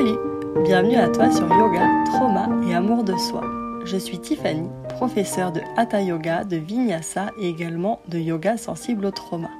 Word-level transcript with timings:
Salut 0.00 0.18
Bienvenue 0.64 0.96
à 0.96 1.10
toi 1.10 1.30
sur 1.30 1.46
Yoga, 1.46 1.86
Trauma 2.06 2.48
et 2.66 2.74
Amour 2.74 3.04
de 3.04 3.14
Soi. 3.18 3.42
Je 3.84 3.98
suis 3.98 4.18
Tiffany, 4.18 4.66
professeure 4.88 5.52
de 5.52 5.60
Hatha 5.76 6.00
Yoga, 6.00 6.44
de 6.44 6.56
Vinyasa 6.56 7.32
et 7.38 7.50
également 7.50 8.00
de 8.08 8.18
Yoga 8.18 8.56
sensible 8.56 9.04
au 9.04 9.10
trauma. 9.10 9.50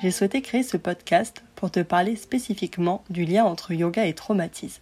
J'ai 0.00 0.10
souhaité 0.10 0.40
créer 0.40 0.62
ce 0.62 0.78
podcast 0.78 1.44
pour 1.54 1.70
te 1.70 1.80
parler 1.80 2.16
spécifiquement 2.16 3.04
du 3.10 3.26
lien 3.26 3.44
entre 3.44 3.72
yoga 3.74 4.06
et 4.06 4.14
traumatisme. 4.14 4.80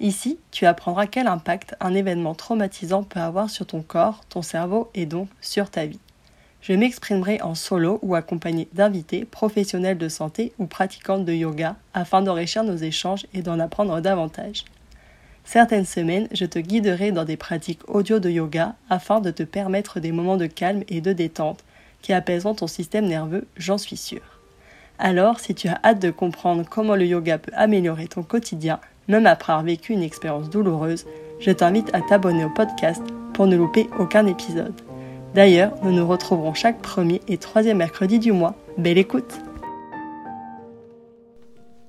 Ici, 0.00 0.40
tu 0.50 0.66
apprendras 0.66 1.06
quel 1.06 1.28
impact 1.28 1.76
un 1.78 1.94
événement 1.94 2.34
traumatisant 2.34 3.04
peut 3.04 3.20
avoir 3.20 3.50
sur 3.50 3.66
ton 3.66 3.82
corps, 3.82 4.24
ton 4.28 4.42
cerveau 4.42 4.90
et 4.94 5.06
donc 5.06 5.28
sur 5.40 5.70
ta 5.70 5.86
vie. 5.86 6.00
Je 6.62 6.74
m'exprimerai 6.74 7.40
en 7.40 7.54
solo 7.54 7.98
ou 8.02 8.14
accompagné 8.14 8.68
d'invités, 8.74 9.24
professionnels 9.24 9.96
de 9.96 10.08
santé 10.08 10.52
ou 10.58 10.66
pratiquantes 10.66 11.24
de 11.24 11.32
yoga 11.32 11.76
afin 11.94 12.20
d'enrichir 12.20 12.64
nos 12.64 12.76
échanges 12.76 13.26
et 13.32 13.42
d'en 13.42 13.58
apprendre 13.58 14.00
davantage. 14.00 14.64
Certaines 15.44 15.86
semaines, 15.86 16.28
je 16.32 16.44
te 16.44 16.58
guiderai 16.58 17.12
dans 17.12 17.24
des 17.24 17.38
pratiques 17.38 17.88
audio 17.88 18.18
de 18.18 18.28
yoga 18.28 18.74
afin 18.90 19.20
de 19.20 19.30
te 19.30 19.42
permettre 19.42 19.98
des 19.98 20.12
moments 20.12 20.36
de 20.36 20.46
calme 20.46 20.84
et 20.88 21.00
de 21.00 21.12
détente 21.12 21.64
qui 22.02 22.12
apaiseront 22.12 22.54
ton 22.54 22.66
système 22.66 23.06
nerveux, 23.06 23.46
j'en 23.56 23.78
suis 23.78 23.96
sûre. 23.96 24.38
Alors, 24.98 25.40
si 25.40 25.54
tu 25.54 25.68
as 25.68 25.80
hâte 25.82 26.00
de 26.00 26.10
comprendre 26.10 26.64
comment 26.68 26.94
le 26.94 27.06
yoga 27.06 27.38
peut 27.38 27.52
améliorer 27.54 28.06
ton 28.06 28.22
quotidien, 28.22 28.80
même 29.08 29.26
après 29.26 29.52
avoir 29.52 29.64
vécu 29.64 29.94
une 29.94 30.02
expérience 30.02 30.50
douloureuse, 30.50 31.06
je 31.40 31.50
t'invite 31.50 31.92
à 31.94 32.02
t'abonner 32.02 32.44
au 32.44 32.50
podcast 32.50 33.02
pour 33.32 33.46
ne 33.46 33.56
louper 33.56 33.88
aucun 33.98 34.26
épisode. 34.26 34.74
D'ailleurs, 35.34 35.72
nous 35.84 35.92
nous 35.92 36.08
retrouverons 36.08 36.54
chaque 36.54 36.82
premier 36.82 37.20
et 37.28 37.38
troisième 37.38 37.76
mercredi 37.76 38.18
du 38.18 38.32
mois. 38.32 38.56
Belle 38.76 38.98
écoute 38.98 39.38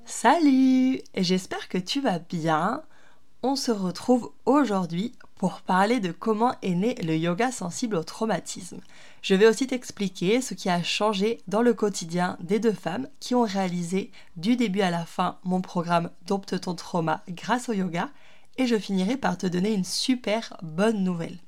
Salut 0.04 1.00
J'espère 1.16 1.68
que 1.68 1.78
tu 1.78 2.00
vas 2.00 2.20
bien. 2.20 2.82
On 3.42 3.56
se 3.56 3.72
retrouve 3.72 4.30
aujourd'hui 4.46 5.12
pour 5.34 5.60
parler 5.62 5.98
de 5.98 6.12
comment 6.12 6.54
est 6.62 6.76
né 6.76 6.94
le 7.02 7.16
yoga 7.16 7.50
sensible 7.50 7.96
au 7.96 8.04
traumatisme. 8.04 8.78
Je 9.22 9.34
vais 9.34 9.48
aussi 9.48 9.66
t'expliquer 9.66 10.40
ce 10.40 10.54
qui 10.54 10.68
a 10.68 10.80
changé 10.84 11.40
dans 11.48 11.62
le 11.62 11.74
quotidien 11.74 12.36
des 12.38 12.60
deux 12.60 12.72
femmes 12.72 13.08
qui 13.18 13.34
ont 13.34 13.42
réalisé 13.42 14.12
du 14.36 14.54
début 14.54 14.82
à 14.82 14.90
la 14.90 15.04
fin 15.04 15.38
mon 15.42 15.60
programme 15.60 16.10
Dompte 16.28 16.60
ton 16.60 16.76
trauma 16.76 17.24
grâce 17.28 17.68
au 17.68 17.72
yoga 17.72 18.08
et 18.56 18.68
je 18.68 18.78
finirai 18.78 19.16
par 19.16 19.36
te 19.36 19.48
donner 19.48 19.72
une 19.72 19.82
super 19.82 20.56
bonne 20.62 21.02
nouvelle. 21.02 21.38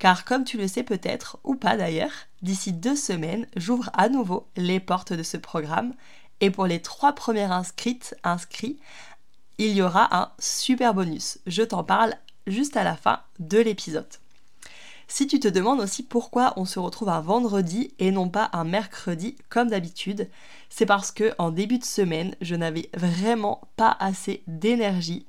Car 0.00 0.24
comme 0.24 0.44
tu 0.44 0.56
le 0.56 0.66
sais 0.66 0.82
peut-être, 0.82 1.38
ou 1.44 1.54
pas 1.54 1.76
d'ailleurs, 1.76 2.10
d'ici 2.40 2.72
deux 2.72 2.96
semaines, 2.96 3.46
j'ouvre 3.54 3.90
à 3.92 4.08
nouveau 4.08 4.46
les 4.56 4.80
portes 4.80 5.12
de 5.12 5.22
ce 5.22 5.36
programme. 5.36 5.92
Et 6.40 6.50
pour 6.50 6.66
les 6.66 6.80
trois 6.80 7.12
premières 7.12 7.52
inscrites, 7.52 8.16
inscrits, 8.24 8.78
il 9.58 9.72
y 9.72 9.82
aura 9.82 10.08
un 10.16 10.32
super 10.38 10.94
bonus. 10.94 11.38
Je 11.46 11.62
t'en 11.62 11.84
parle 11.84 12.14
juste 12.46 12.78
à 12.78 12.82
la 12.82 12.96
fin 12.96 13.20
de 13.40 13.58
l'épisode. 13.58 14.08
Si 15.06 15.26
tu 15.26 15.38
te 15.38 15.48
demandes 15.48 15.80
aussi 15.80 16.02
pourquoi 16.02 16.54
on 16.56 16.64
se 16.64 16.78
retrouve 16.78 17.10
un 17.10 17.20
vendredi 17.20 17.92
et 17.98 18.10
non 18.10 18.30
pas 18.30 18.48
un 18.54 18.64
mercredi 18.64 19.36
comme 19.50 19.68
d'habitude, 19.68 20.30
c'est 20.70 20.86
parce 20.86 21.12
que 21.12 21.34
en 21.36 21.50
début 21.50 21.78
de 21.78 21.84
semaine, 21.84 22.34
je 22.40 22.54
n'avais 22.54 22.88
vraiment 22.94 23.60
pas 23.76 23.98
assez 24.00 24.42
d'énergie 24.46 25.26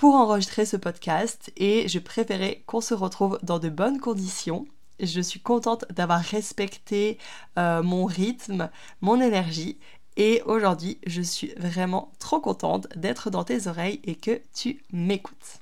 pour 0.00 0.14
enregistrer 0.14 0.64
ce 0.64 0.78
podcast 0.78 1.52
et 1.58 1.86
je 1.86 1.98
préférais 1.98 2.62
qu'on 2.64 2.80
se 2.80 2.94
retrouve 2.94 3.38
dans 3.42 3.58
de 3.58 3.68
bonnes 3.68 4.00
conditions. 4.00 4.66
Je 4.98 5.20
suis 5.20 5.40
contente 5.40 5.84
d'avoir 5.90 6.22
respecté 6.22 7.18
euh, 7.58 7.82
mon 7.82 8.06
rythme, 8.06 8.70
mon 9.02 9.20
énergie 9.20 9.76
et 10.16 10.40
aujourd'hui 10.46 10.96
je 11.06 11.20
suis 11.20 11.52
vraiment 11.58 12.12
trop 12.18 12.40
contente 12.40 12.88
d'être 12.96 13.28
dans 13.28 13.44
tes 13.44 13.66
oreilles 13.66 14.00
et 14.04 14.14
que 14.14 14.40
tu 14.54 14.82
m'écoutes. 14.90 15.60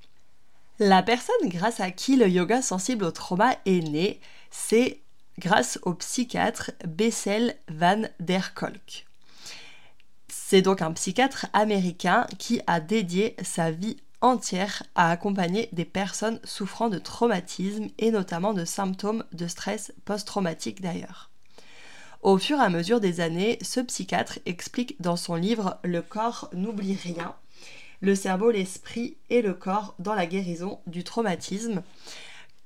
La 0.78 1.02
personne 1.02 1.48
grâce 1.48 1.80
à 1.80 1.90
qui 1.90 2.14
le 2.14 2.28
yoga 2.28 2.62
sensible 2.62 3.06
au 3.06 3.10
trauma 3.10 3.56
est 3.66 3.80
né, 3.80 4.20
c'est 4.52 5.00
grâce 5.40 5.80
au 5.82 5.94
psychiatre 5.94 6.70
Bessel 6.86 7.56
van 7.68 8.02
der 8.20 8.54
Kolk. 8.54 9.04
C'est 10.28 10.62
donc 10.62 10.80
un 10.80 10.92
psychiatre 10.92 11.46
américain 11.54 12.24
qui 12.38 12.60
a 12.68 12.78
dédié 12.78 13.34
sa 13.42 13.72
vie 13.72 13.96
entière 14.20 14.82
à 14.94 15.10
accompagner 15.10 15.68
des 15.72 15.84
personnes 15.84 16.40
souffrant 16.44 16.88
de 16.88 16.98
traumatisme 16.98 17.88
et 17.98 18.10
notamment 18.10 18.52
de 18.52 18.64
symptômes 18.64 19.24
de 19.32 19.46
stress 19.46 19.92
post-traumatique 20.04 20.80
d'ailleurs. 20.80 21.30
Au 22.22 22.36
fur 22.36 22.58
et 22.58 22.62
à 22.62 22.68
mesure 22.68 23.00
des 23.00 23.20
années, 23.20 23.58
ce 23.62 23.80
psychiatre 23.80 24.40
explique 24.44 25.00
dans 25.00 25.16
son 25.16 25.36
livre 25.36 25.78
Le 25.84 26.02
corps 26.02 26.50
n'oublie 26.52 26.96
rien, 26.96 27.34
le 28.00 28.14
cerveau, 28.14 28.50
l'esprit 28.50 29.16
et 29.30 29.42
le 29.42 29.54
corps 29.54 29.94
dans 29.98 30.14
la 30.14 30.26
guérison 30.26 30.80
du 30.86 31.04
traumatisme, 31.04 31.82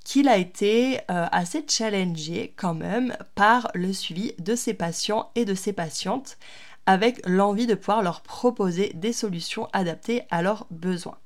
qu'il 0.04 0.28
a 0.28 0.36
été 0.36 0.98
euh, 1.10 1.26
assez 1.30 1.64
challengé 1.68 2.54
quand 2.56 2.74
même 2.74 3.16
par 3.34 3.70
le 3.74 3.92
suivi 3.92 4.32
de 4.38 4.56
ses 4.56 4.74
patients 4.74 5.30
et 5.34 5.44
de 5.44 5.54
ses 5.54 5.72
patientes 5.72 6.38
avec 6.86 7.20
l'envie 7.26 7.66
de 7.66 7.74
pouvoir 7.74 8.02
leur 8.02 8.22
proposer 8.22 8.92
des 8.94 9.12
solutions 9.12 9.68
adaptées 9.72 10.22
à 10.30 10.42
leurs 10.42 10.66
besoins. 10.70 11.18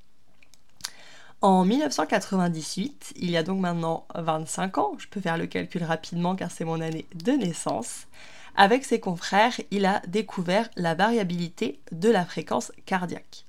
En 1.47 1.65
1998, 1.65 3.13
il 3.15 3.31
y 3.31 3.37
a 3.37 3.45
donc 3.45 3.61
maintenant 3.61 4.05
25 4.17 4.79
ans, 4.79 4.95
je 4.99 5.07
peux 5.07 5.21
faire 5.21 5.39
le 5.39 5.47
calcul 5.47 5.85
rapidement 5.85 6.35
car 6.35 6.51
c'est 6.51 6.65
mon 6.65 6.81
année 6.81 7.07
de 7.15 7.31
naissance, 7.31 8.09
avec 8.57 8.85
ses 8.85 8.99
confrères, 8.99 9.55
il 9.71 9.87
a 9.87 10.03
découvert 10.09 10.69
la 10.75 10.97
variabilité 10.97 11.79
de 11.93 12.11
la 12.11 12.25
fréquence 12.25 12.73
cardiaque. 12.85 13.45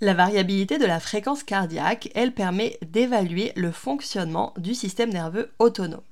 La 0.00 0.14
variabilité 0.14 0.78
de 0.78 0.84
la 0.84 0.98
fréquence 0.98 1.44
cardiaque, 1.44 2.10
elle 2.16 2.34
permet 2.34 2.76
d'évaluer 2.84 3.52
le 3.54 3.70
fonctionnement 3.70 4.52
du 4.56 4.74
système 4.74 5.10
nerveux 5.10 5.52
autonome. 5.60 6.02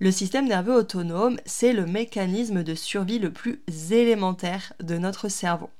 Le 0.00 0.10
système 0.10 0.48
nerveux 0.48 0.74
autonome, 0.74 1.38
c'est 1.46 1.72
le 1.72 1.86
mécanisme 1.86 2.62
de 2.62 2.74
survie 2.74 3.18
le 3.18 3.32
plus 3.32 3.62
élémentaire 3.90 4.74
de 4.82 4.98
notre 4.98 5.30
cerveau 5.30 5.70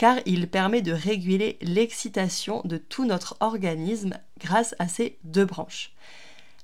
car 0.00 0.16
il 0.24 0.48
permet 0.48 0.80
de 0.80 0.92
réguler 0.92 1.58
l'excitation 1.60 2.62
de 2.64 2.78
tout 2.78 3.04
notre 3.04 3.36
organisme 3.40 4.14
grâce 4.38 4.74
à 4.78 4.88
ces 4.88 5.18
deux 5.24 5.44
branches. 5.44 5.92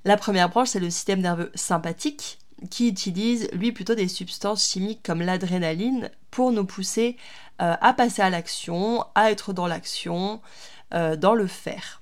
La 0.06 0.16
première 0.16 0.48
branche, 0.48 0.68
c'est 0.68 0.80
le 0.80 0.88
système 0.88 1.20
nerveux 1.20 1.52
sympathique, 1.54 2.38
qui 2.70 2.88
utilise, 2.88 3.50
lui, 3.52 3.72
plutôt 3.72 3.94
des 3.94 4.08
substances 4.08 4.66
chimiques 4.66 5.02
comme 5.04 5.20
l'adrénaline 5.20 6.10
pour 6.30 6.50
nous 6.50 6.64
pousser 6.64 7.18
euh, 7.60 7.74
à 7.78 7.92
passer 7.92 8.22
à 8.22 8.30
l'action, 8.30 9.04
à 9.14 9.30
être 9.30 9.52
dans 9.52 9.66
l'action, 9.66 10.40
euh, 10.94 11.14
dans 11.14 11.34
le 11.34 11.46
faire. 11.46 12.00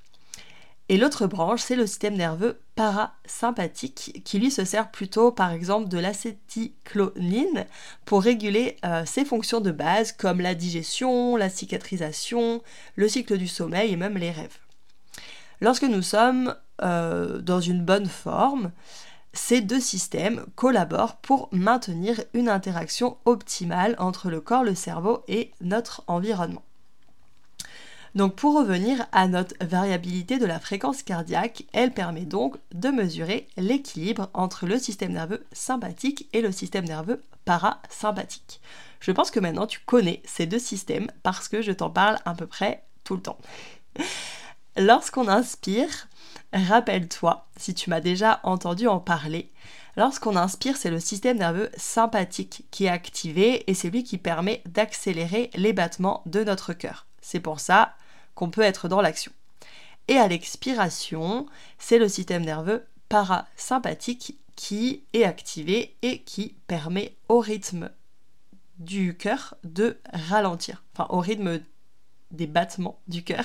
Et 0.90 0.98
l'autre 0.98 1.26
branche, 1.26 1.62
c'est 1.62 1.76
le 1.76 1.86
système 1.86 2.14
nerveux 2.14 2.60
parasympathique, 2.74 4.20
qui 4.22 4.38
lui 4.38 4.50
se 4.50 4.66
sert 4.66 4.90
plutôt 4.90 5.32
par 5.32 5.50
exemple 5.50 5.88
de 5.88 5.98
l'acétyclonine 5.98 7.64
pour 8.04 8.22
réguler 8.22 8.76
euh, 8.84 9.06
ses 9.06 9.24
fonctions 9.24 9.62
de 9.62 9.70
base 9.70 10.12
comme 10.12 10.42
la 10.42 10.54
digestion, 10.54 11.36
la 11.36 11.48
cicatrisation, 11.48 12.62
le 12.96 13.08
cycle 13.08 13.38
du 13.38 13.48
sommeil 13.48 13.92
et 13.92 13.96
même 13.96 14.18
les 14.18 14.30
rêves. 14.30 14.58
Lorsque 15.62 15.84
nous 15.84 16.02
sommes 16.02 16.54
euh, 16.82 17.40
dans 17.40 17.60
une 17.60 17.82
bonne 17.82 18.06
forme, 18.06 18.70
ces 19.32 19.62
deux 19.62 19.80
systèmes 19.80 20.44
collaborent 20.54 21.16
pour 21.16 21.48
maintenir 21.50 22.20
une 22.34 22.50
interaction 22.50 23.16
optimale 23.24 23.96
entre 23.98 24.28
le 24.28 24.42
corps, 24.42 24.64
le 24.64 24.74
cerveau 24.74 25.22
et 25.28 25.50
notre 25.62 26.04
environnement. 26.08 26.62
Donc 28.14 28.36
pour 28.36 28.56
revenir 28.56 29.06
à 29.10 29.26
notre 29.26 29.54
variabilité 29.64 30.38
de 30.38 30.46
la 30.46 30.60
fréquence 30.60 31.02
cardiaque, 31.02 31.64
elle 31.72 31.92
permet 31.92 32.26
donc 32.26 32.56
de 32.72 32.88
mesurer 32.88 33.48
l'équilibre 33.56 34.30
entre 34.34 34.66
le 34.66 34.78
système 34.78 35.12
nerveux 35.12 35.44
sympathique 35.52 36.28
et 36.32 36.40
le 36.40 36.52
système 36.52 36.84
nerveux 36.84 37.22
parasympathique. 37.44 38.60
Je 39.00 39.10
pense 39.10 39.32
que 39.32 39.40
maintenant 39.40 39.66
tu 39.66 39.80
connais 39.80 40.22
ces 40.24 40.46
deux 40.46 40.60
systèmes 40.60 41.10
parce 41.24 41.48
que 41.48 41.60
je 41.60 41.72
t'en 41.72 41.90
parle 41.90 42.18
à 42.24 42.34
peu 42.34 42.46
près 42.46 42.84
tout 43.02 43.16
le 43.16 43.22
temps. 43.22 43.38
Lorsqu'on 44.76 45.28
inspire, 45.28 46.08
rappelle-toi, 46.52 47.46
si 47.56 47.74
tu 47.74 47.90
m'as 47.90 48.00
déjà 48.00 48.40
entendu 48.44 48.86
en 48.86 49.00
parler, 49.00 49.50
Lorsqu'on 49.96 50.34
inspire, 50.34 50.76
c'est 50.76 50.90
le 50.90 50.98
système 50.98 51.38
nerveux 51.38 51.70
sympathique 51.76 52.64
qui 52.72 52.86
est 52.86 52.88
activé 52.88 53.62
et 53.70 53.74
c'est 53.74 53.90
lui 53.90 54.02
qui 54.02 54.18
permet 54.18 54.60
d'accélérer 54.66 55.50
les 55.54 55.72
battements 55.72 56.22
de 56.26 56.42
notre 56.42 56.72
cœur. 56.72 57.06
C'est 57.20 57.38
pour 57.38 57.60
ça 57.60 57.94
qu'on 58.34 58.50
peut 58.50 58.62
être 58.62 58.88
dans 58.88 59.00
l'action. 59.00 59.32
Et 60.08 60.16
à 60.16 60.28
l'expiration, 60.28 61.46
c'est 61.78 61.98
le 61.98 62.08
système 62.08 62.44
nerveux 62.44 62.84
parasympathique 63.08 64.38
qui 64.56 65.04
est 65.12 65.24
activé 65.24 65.96
et 66.02 66.20
qui 66.22 66.54
permet 66.66 67.16
au 67.28 67.40
rythme 67.40 67.90
du 68.78 69.16
cœur 69.16 69.56
de 69.64 69.98
ralentir, 70.12 70.84
enfin 70.94 71.06
au 71.10 71.20
rythme 71.20 71.60
des 72.30 72.46
battements 72.46 72.98
du 73.08 73.22
cœur, 73.22 73.44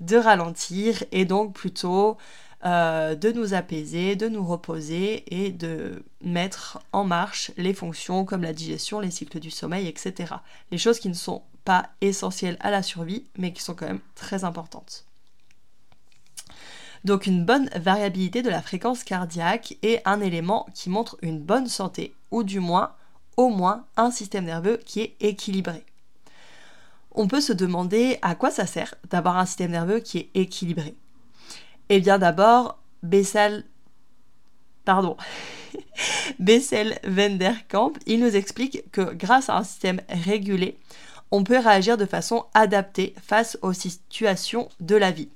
de 0.00 0.16
ralentir 0.16 1.02
et 1.12 1.24
donc 1.24 1.54
plutôt 1.54 2.16
euh, 2.64 3.14
de 3.14 3.32
nous 3.32 3.54
apaiser, 3.54 4.16
de 4.16 4.28
nous 4.28 4.46
reposer 4.46 5.24
et 5.34 5.50
de 5.50 6.04
mettre 6.22 6.80
en 6.92 7.04
marche 7.04 7.52
les 7.56 7.72
fonctions 7.72 8.24
comme 8.24 8.42
la 8.42 8.52
digestion, 8.52 9.00
les 9.00 9.10
cycles 9.10 9.40
du 9.40 9.50
sommeil, 9.50 9.88
etc. 9.88 10.34
Les 10.70 10.78
choses 10.78 11.00
qui 11.00 11.08
ne 11.08 11.14
sont 11.14 11.42
pas 11.70 11.90
essentielles 12.00 12.56
à 12.58 12.72
la 12.72 12.82
survie, 12.82 13.26
mais 13.38 13.52
qui 13.52 13.62
sont 13.62 13.76
quand 13.76 13.86
même 13.86 14.00
très 14.16 14.42
importantes. 14.42 15.04
Donc 17.04 17.26
une 17.26 17.44
bonne 17.44 17.70
variabilité 17.76 18.42
de 18.42 18.50
la 18.50 18.60
fréquence 18.60 19.04
cardiaque 19.04 19.76
est 19.82 20.02
un 20.04 20.20
élément 20.20 20.66
qui 20.74 20.90
montre 20.90 21.16
une 21.22 21.38
bonne 21.38 21.68
santé, 21.68 22.12
ou 22.32 22.42
du 22.42 22.58
moins 22.58 22.96
au 23.36 23.50
moins 23.50 23.84
un 23.96 24.10
système 24.10 24.46
nerveux 24.46 24.78
qui 24.84 25.00
est 25.00 25.14
équilibré. 25.20 25.84
On 27.12 27.28
peut 27.28 27.40
se 27.40 27.52
demander 27.52 28.18
à 28.20 28.34
quoi 28.34 28.50
ça 28.50 28.66
sert 28.66 28.96
d'avoir 29.08 29.36
un 29.36 29.46
système 29.46 29.70
nerveux 29.70 30.00
qui 30.00 30.18
est 30.18 30.30
équilibré. 30.34 30.96
Eh 31.88 32.00
bien 32.00 32.18
d'abord, 32.18 32.80
Bessel, 33.04 33.64
pardon, 34.84 35.16
Bessel 36.40 36.98
Venderkamp, 37.04 37.92
il 38.06 38.18
nous 38.18 38.34
explique 38.34 38.90
que 38.90 39.14
grâce 39.14 39.48
à 39.48 39.58
un 39.58 39.62
système 39.62 40.00
régulé, 40.08 40.76
on 41.30 41.44
peut 41.44 41.58
réagir 41.58 41.96
de 41.96 42.06
façon 42.06 42.46
adaptée 42.54 43.14
face 43.22 43.58
aux 43.62 43.72
situations 43.72 44.68
de 44.80 44.96
la 44.96 45.10
vie. 45.10 45.28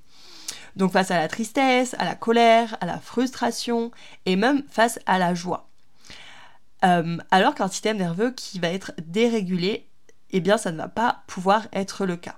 Donc 0.77 0.93
face 0.93 1.11
à 1.11 1.19
la 1.19 1.29
tristesse, 1.29 1.95
à 1.99 2.05
la 2.05 2.15
colère, 2.15 2.77
à 2.81 2.87
la 2.87 2.99
frustration 2.99 3.91
et 4.27 4.37
même 4.37 4.63
face 4.69 4.99
à 5.07 5.19
la 5.19 5.35
joie. 5.35 5.69
Euh, 6.85 7.17
alors 7.31 7.55
qu'un 7.55 7.69
système 7.69 7.97
nerveux 7.97 8.33
qui 8.33 8.59
va 8.59 8.69
être 8.69 8.93
dérégulé, 9.07 9.87
eh 10.31 10.41
bien 10.41 10.59
ça 10.59 10.73
ne 10.73 10.77
va 10.77 10.89
pas 10.89 11.23
pouvoir 11.27 11.69
être 11.73 12.07
le 12.07 12.17
cas. 12.17 12.37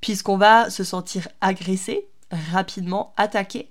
Puisqu'on 0.00 0.38
va 0.38 0.70
se 0.70 0.84
sentir 0.84 1.28
agressé, 1.40 2.08
rapidement 2.52 3.12
attaqué, 3.16 3.70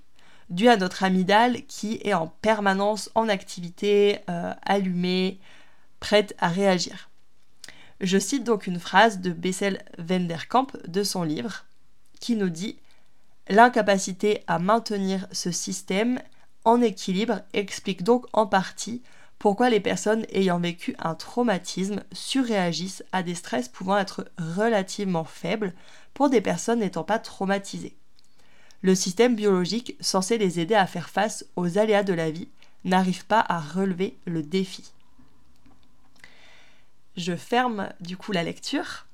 dû 0.50 0.68
à 0.68 0.76
notre 0.76 1.02
amygdale 1.02 1.64
qui 1.66 2.00
est 2.04 2.14
en 2.14 2.28
permanence 2.28 3.10
en 3.14 3.28
activité, 3.28 4.18
euh, 4.28 4.52
allumée, 4.62 5.40
prête 6.00 6.34
à 6.38 6.48
réagir. 6.48 7.09
Je 8.00 8.18
cite 8.18 8.44
donc 8.44 8.66
une 8.66 8.80
phrase 8.80 9.20
de 9.20 9.30
Bessel 9.30 9.84
Venderkamp 9.98 10.68
de 10.88 11.02
son 11.02 11.22
livre 11.22 11.66
qui 12.18 12.34
nous 12.34 12.48
dit 12.48 12.78
L'incapacité 13.48 14.42
à 14.46 14.58
maintenir 14.58 15.26
ce 15.32 15.50
système 15.50 16.20
en 16.64 16.80
équilibre 16.80 17.42
explique 17.52 18.02
donc 18.02 18.26
en 18.32 18.46
partie 18.46 19.02
pourquoi 19.38 19.70
les 19.70 19.80
personnes 19.80 20.24
ayant 20.32 20.58
vécu 20.58 20.94
un 20.98 21.14
traumatisme 21.14 22.02
surréagissent 22.12 23.02
à 23.12 23.22
des 23.22 23.34
stress 23.34 23.68
pouvant 23.68 23.98
être 23.98 24.26
relativement 24.38 25.24
faibles 25.24 25.74
pour 26.14 26.30
des 26.30 26.40
personnes 26.40 26.80
n'étant 26.80 27.04
pas 27.04 27.18
traumatisées. 27.18 27.96
Le 28.82 28.94
système 28.94 29.34
biologique 29.34 29.96
censé 30.00 30.38
les 30.38 30.60
aider 30.60 30.74
à 30.74 30.86
faire 30.86 31.10
face 31.10 31.44
aux 31.56 31.76
aléas 31.76 32.02
de 32.02 32.14
la 32.14 32.30
vie 32.30 32.48
n'arrive 32.84 33.26
pas 33.26 33.44
à 33.46 33.60
relever 33.60 34.16
le 34.26 34.42
défi. 34.42 34.92
Je 37.20 37.36
ferme 37.36 37.92
du 38.00 38.16
coup 38.16 38.32
la 38.32 38.42
lecture 38.42 39.06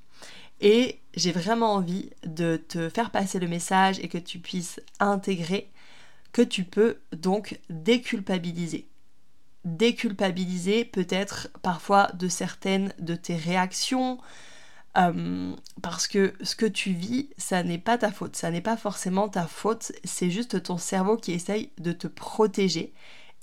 et 0.61 1.01
j'ai 1.13 1.33
vraiment 1.33 1.73
envie 1.73 2.09
de 2.25 2.55
te 2.55 2.87
faire 2.87 3.11
passer 3.11 3.37
le 3.37 3.49
message 3.49 3.99
et 3.99 4.07
que 4.07 4.17
tu 4.17 4.39
puisses 4.39 4.79
intégrer 5.01 5.69
que 6.31 6.41
tu 6.41 6.63
peux 6.63 6.99
donc 7.11 7.59
déculpabiliser. 7.69 8.87
Déculpabiliser 9.65 10.85
peut-être 10.85 11.49
parfois 11.61 12.09
de 12.13 12.29
certaines 12.29 12.93
de 12.97 13.15
tes 13.15 13.35
réactions, 13.35 14.19
euh, 14.97 15.53
parce 15.81 16.07
que 16.07 16.33
ce 16.41 16.55
que 16.55 16.65
tu 16.65 16.93
vis, 16.93 17.27
ça 17.37 17.61
n'est 17.61 17.77
pas 17.77 17.97
ta 17.97 18.11
faute, 18.13 18.37
ça 18.37 18.49
n'est 18.49 18.61
pas 18.61 18.77
forcément 18.77 19.27
ta 19.27 19.47
faute, 19.47 19.91
c'est 20.05 20.31
juste 20.31 20.63
ton 20.63 20.77
cerveau 20.77 21.17
qui 21.17 21.33
essaye 21.33 21.71
de 21.77 21.91
te 21.91 22.07
protéger. 22.07 22.93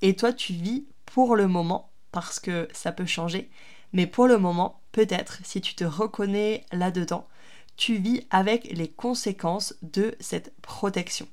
Et 0.00 0.16
toi, 0.16 0.32
tu 0.32 0.54
vis 0.54 0.86
pour 1.04 1.36
le 1.36 1.48
moment, 1.48 1.90
parce 2.12 2.40
que 2.40 2.66
ça 2.72 2.92
peut 2.92 3.04
changer, 3.04 3.50
mais 3.94 4.06
pour 4.06 4.26
le 4.26 4.38
moment, 4.38 4.80
peut-être, 4.92 5.38
si 5.44 5.60
tu 5.60 5.74
te 5.74 5.84
reconnais 5.84 6.66
là-dedans, 6.72 7.26
tu 7.76 7.96
vis 7.96 8.26
avec 8.30 8.64
les 8.64 8.88
conséquences 8.88 9.74
de 9.82 10.14
cette 10.20 10.52
protection. 10.60 11.26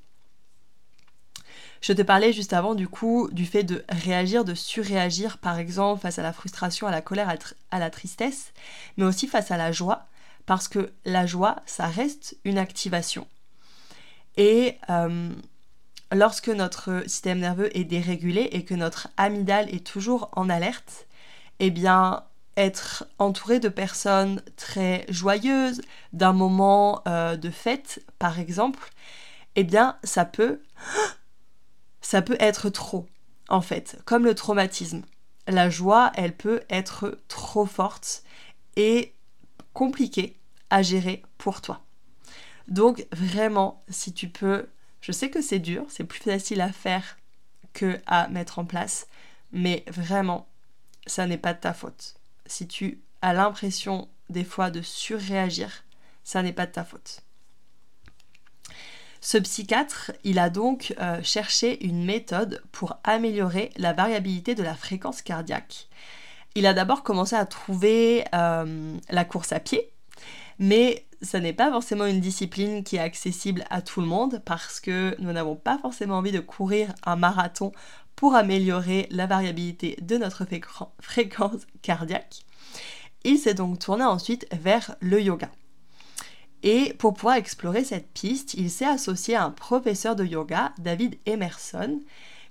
Je 1.82 1.94
te 1.94 2.04
parlais 2.04 2.32
juste 2.32 2.54
avant 2.54 2.76
du 2.76 2.88
coup 2.88 3.28
du 3.32 3.48
fait 3.48 3.64
de 3.64 3.84
réagir, 3.90 4.46
de 4.46 4.54
surréagir 4.54 5.40
par 5.40 5.58
exemple 5.58 6.02
face 6.02 6.20
à 6.20 6.24
la 6.24 6.34
frustration, 6.34 6.86
à 6.86 6.92
la 6.92 7.02
colère, 7.02 7.36
à 7.72 7.80
la 7.80 7.90
tristesse, 7.90 8.54
mais 8.98 9.04
aussi 9.04 9.28
face 9.28 9.50
à 9.50 9.58
la 9.58 9.72
joie, 9.72 10.06
parce 10.46 10.68
que 10.68 10.94
la 11.04 11.26
joie, 11.26 11.58
ça 11.66 11.88
reste 11.88 12.38
une 12.44 12.60
activation. 12.60 13.28
Et 14.38 14.78
euh, 14.92 15.32
lorsque 16.12 16.50
notre 16.50 17.04
système 17.08 17.40
nerveux 17.40 17.76
est 17.76 17.84
dérégulé 17.84 18.50
et 18.52 18.64
que 18.64 18.76
notre 18.76 19.08
amygdale 19.18 19.74
est 19.74 19.86
toujours 19.86 20.30
en 20.34 20.50
alerte, 20.50 21.08
eh 21.60 21.72
bien 21.72 22.24
être 22.62 23.06
entouré 23.20 23.60
de 23.60 23.70
personnes 23.70 24.42
très 24.56 25.06
joyeuses, 25.10 25.82
d'un 26.14 26.34
moment 26.34 27.02
euh, 27.08 27.36
de 27.36 27.50
fête 27.50 28.04
par 28.20 28.40
exemple, 28.40 28.92
eh 29.56 29.64
bien 29.64 29.98
ça 30.04 30.26
peut 30.26 30.62
ça 32.02 32.22
peut 32.22 32.38
être 32.40 32.70
trop 32.70 33.08
en 33.50 33.62
fait, 33.62 34.00
comme 34.06 34.24
le 34.24 34.34
traumatisme. 34.36 35.02
La 35.48 35.70
joie, 35.70 36.12
elle 36.16 36.36
peut 36.36 36.62
être 36.70 37.18
trop 37.28 37.66
forte 37.66 38.24
et 38.78 39.14
compliquée 39.74 40.40
à 40.70 40.84
gérer 40.84 41.24
pour 41.38 41.62
toi. 41.62 41.84
Donc 42.68 43.06
vraiment, 43.12 43.84
si 43.90 44.14
tu 44.14 44.30
peux, 44.30 44.70
je 45.02 45.12
sais 45.12 45.30
que 45.30 45.42
c'est 45.42 45.60
dur, 45.60 45.86
c'est 45.90 46.06
plus 46.06 46.22
facile 46.22 46.62
à 46.62 46.72
faire 46.72 47.18
que 47.74 48.00
à 48.06 48.30
mettre 48.30 48.60
en 48.60 48.66
place, 48.66 49.08
mais 49.52 49.84
vraiment, 49.88 50.48
ça 51.08 51.28
n'est 51.28 51.38
pas 51.38 51.54
de 51.54 51.60
ta 51.60 51.74
faute 51.74 52.21
si 52.52 52.68
tu 52.68 53.02
as 53.22 53.34
l'impression 53.34 54.10
des 54.30 54.44
fois 54.44 54.72
de 54.72 54.82
surréagir, 54.82 55.84
ça 56.24 56.44
n'est 56.44 56.54
pas 56.54 56.66
de 56.66 56.72
ta 56.72 56.84
faute. 56.84 57.22
Ce 59.22 59.38
psychiatre, 59.38 60.12
il 60.24 60.40
a 60.40 60.50
donc 60.50 60.96
euh, 61.00 61.22
cherché 61.22 61.86
une 61.86 62.04
méthode 62.04 62.64
pour 62.72 62.98
améliorer 63.04 63.70
la 63.78 63.94
variabilité 63.94 64.56
de 64.56 64.64
la 64.64 64.74
fréquence 64.74 65.22
cardiaque. 65.22 65.88
Il 66.56 66.66
a 66.66 66.74
d'abord 66.74 67.04
commencé 67.04 67.36
à 67.36 67.46
trouver 67.46 68.26
euh, 68.34 68.98
la 69.10 69.26
course 69.26 69.54
à 69.54 69.60
pied, 69.60 69.92
mais 70.58 71.06
ce 71.22 71.38
n'est 71.38 71.54
pas 71.54 71.72
forcément 71.72 72.08
une 72.08 72.20
discipline 72.20 72.84
qui 72.84 72.96
est 72.96 73.00
accessible 73.00 73.64
à 73.70 73.82
tout 73.82 74.02
le 74.02 74.08
monde 74.08 74.42
parce 74.44 74.80
que 74.80 75.16
nous 75.20 75.32
n'avons 75.32 75.56
pas 75.56 75.78
forcément 75.78 76.18
envie 76.18 76.32
de 76.32 76.40
courir 76.40 76.94
un 77.06 77.16
marathon 77.16 77.72
pour 78.22 78.36
améliorer 78.36 79.08
la 79.10 79.26
variabilité 79.26 79.98
de 80.00 80.16
notre 80.16 80.46
fréquence 81.00 81.62
cardiaque. 81.82 82.46
Il 83.24 83.40
s'est 83.40 83.56
donc 83.56 83.80
tourné 83.80 84.04
ensuite 84.04 84.46
vers 84.52 84.96
le 85.00 85.20
yoga. 85.20 85.50
Et 86.62 86.94
pour 87.00 87.16
pouvoir 87.16 87.38
explorer 87.38 87.84
cette 87.84 88.12
piste, 88.14 88.54
il 88.54 88.70
s'est 88.70 88.86
associé 88.86 89.34
à 89.36 89.44
un 89.44 89.50
professeur 89.50 90.16
de 90.16 90.24
yoga, 90.24 90.72
David 90.78 91.18
Emerson, 91.26 92.00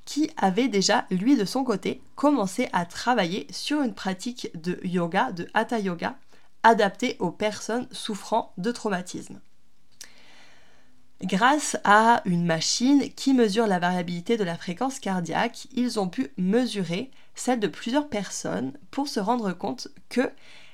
qui 0.06 0.28
avait 0.36 0.66
déjà, 0.66 1.06
lui 1.08 1.36
de 1.36 1.44
son 1.44 1.62
côté, 1.62 2.02
commencé 2.16 2.68
à 2.72 2.84
travailler 2.84 3.46
sur 3.52 3.80
une 3.80 3.94
pratique 3.94 4.50
de 4.60 4.80
yoga, 4.82 5.30
de 5.30 5.46
hatha 5.54 5.78
yoga, 5.78 6.16
adaptée 6.64 7.14
aux 7.20 7.30
personnes 7.30 7.86
souffrant 7.92 8.52
de 8.58 8.72
traumatisme 8.72 9.40
Grâce 11.22 11.76
à 11.84 12.22
une 12.24 12.46
machine 12.46 13.12
qui 13.12 13.34
mesure 13.34 13.66
la 13.66 13.78
variabilité 13.78 14.38
de 14.38 14.44
la 14.44 14.56
fréquence 14.56 14.98
cardiaque, 14.98 15.68
ils 15.72 16.00
ont 16.00 16.08
pu 16.08 16.32
mesurer 16.38 17.10
celle 17.34 17.60
de 17.60 17.68
plusieurs 17.68 18.08
personnes 18.08 18.72
pour 18.90 19.06
se 19.06 19.20
rendre 19.20 19.52
compte 19.52 19.88
que 20.08 20.30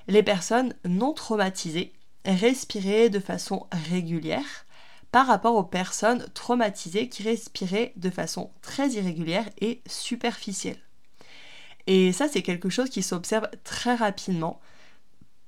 les 0.07 0.23
personnes 0.23 0.75
non 0.85 1.13
traumatisées 1.13 1.93
respiraient 2.25 3.11
de 3.11 3.19
façon 3.19 3.67
régulière 3.91 4.67
par 5.11 5.27
rapport 5.27 5.57
aux 5.57 5.65
personnes 5.65 6.25
traumatisées 6.33 7.09
qui 7.09 7.25
respiraient 7.25 7.93
de 7.97 8.11
façon 8.11 8.51
très 8.63 8.91
irrégulière 8.91 9.49
et 9.61 9.83
superficielle. 9.89 10.81
Et 11.89 12.13
ça, 12.13 12.29
c'est 12.29 12.43
quelque 12.43 12.71
chose 12.71 12.91
qui 12.91 13.03
s'observe 13.03 13.49
très 13.65 13.97
rapidement 13.97 14.61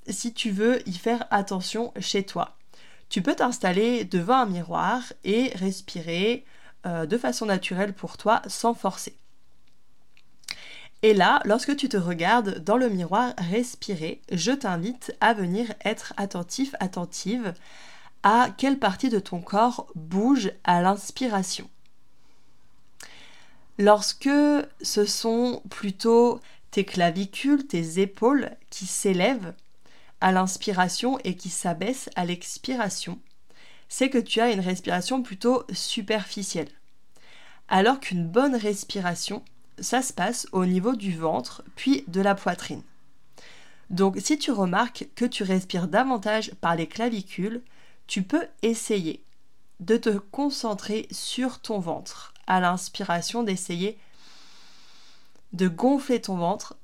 si 0.09 0.35
tu 0.35 0.51
veux 0.51 0.89
y 0.89 0.95
faire 0.95 1.27
attention 1.31 1.93
chez 2.01 2.25
toi 2.25 2.58
tu 3.09 3.23
peux 3.23 3.35
t'installer 3.35 4.05
devant 4.05 4.37
un 4.37 4.47
miroir 4.47 5.03
et 5.25 5.49
respirer 5.55 6.45
euh, 6.87 7.07
de 7.07 7.19
façon 7.19 7.47
naturelle 7.47 7.93
pour 7.93 8.17
toi 8.17 8.43
sans 8.47 8.75
forcer. 8.75 9.17
Et 11.03 11.15
là, 11.15 11.41
lorsque 11.45 11.77
tu 11.77 11.89
te 11.89 11.97
regardes 11.97 12.59
dans 12.59 12.77
le 12.77 12.89
miroir 12.89 13.33
respirer, 13.39 14.21
je 14.33 14.51
t'invite 14.51 15.15
à 15.21 15.33
venir 15.33 15.73
être 15.85 16.13
attentif, 16.17 16.75
attentive 16.81 17.55
à 18.25 18.49
quelle 18.57 18.79
partie 18.79 19.09
de 19.09 19.21
ton 19.21 19.41
corps 19.41 19.87
bouge 19.95 20.51
à 20.65 20.83
l'inspiration. 20.83 21.71
Lorsque 23.79 24.29
ce 24.83 25.05
sont 25.05 25.63
plutôt 25.71 26.41
tes 26.73 26.85
clavicules, 26.85 27.65
tes 27.67 28.01
épaules 28.01 28.51
qui 28.71 28.87
s'élèvent, 28.87 29.55
à 30.21 30.33
l'inspiration 30.33 31.19
et 31.25 31.37
qui 31.37 31.49
s'abaisse 31.49 32.11
à 32.17 32.25
l'expiration, 32.25 33.19
c'est 33.89 34.11
que 34.11 34.19
tu 34.19 34.41
as 34.41 34.51
une 34.51 34.61
respiration 34.61 35.23
plutôt 35.23 35.65
superficielle. 35.73 36.71
Alors 37.69 38.01
qu'une 38.01 38.27
bonne 38.27 38.57
respiration, 38.57 39.45
ça 39.79 40.03
se 40.03 40.13
passe 40.13 40.47
au 40.53 40.67
niveau 40.67 40.97
du 40.97 41.17
ventre 41.17 41.63
puis 41.77 42.05
de 42.09 42.21
la 42.21 42.35
poitrine. 42.35 42.83
Donc 43.91 44.17
si 44.19 44.39
tu 44.39 44.51
remarques 44.51 45.09
que 45.15 45.25
tu 45.25 45.43
respires 45.43 45.89
davantage 45.89 46.53
par 46.61 46.77
les 46.77 46.87
clavicules, 46.87 47.63
tu 48.07 48.23
peux 48.23 48.47
essayer 48.63 49.23
de 49.81 49.97
te 49.97 50.11
concentrer 50.11 51.07
sur 51.11 51.61
ton 51.61 51.79
ventre. 51.79 52.35
À 52.47 52.61
l'inspiration, 52.61 53.43
d'essayer 53.43 53.99
de 55.53 55.69
gonfler 55.69 56.21
ton 56.21 56.37
ventre 56.37 56.77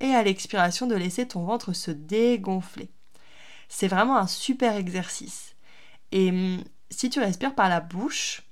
et 0.00 0.14
à 0.14 0.22
l'expiration 0.22 0.86
de 0.86 0.94
laisser 0.94 1.26
ton 1.26 1.44
ventre 1.44 1.72
se 1.72 1.90
dégonfler. 1.90 2.90
C'est 3.68 3.88
vraiment 3.88 4.16
un 4.16 4.26
super 4.26 4.76
exercice. 4.76 5.54
Et 6.12 6.30
hum, 6.30 6.62
si 6.90 7.10
tu 7.10 7.20
respires 7.20 7.54
par 7.54 7.68
la 7.68 7.80
bouche, 7.80 8.42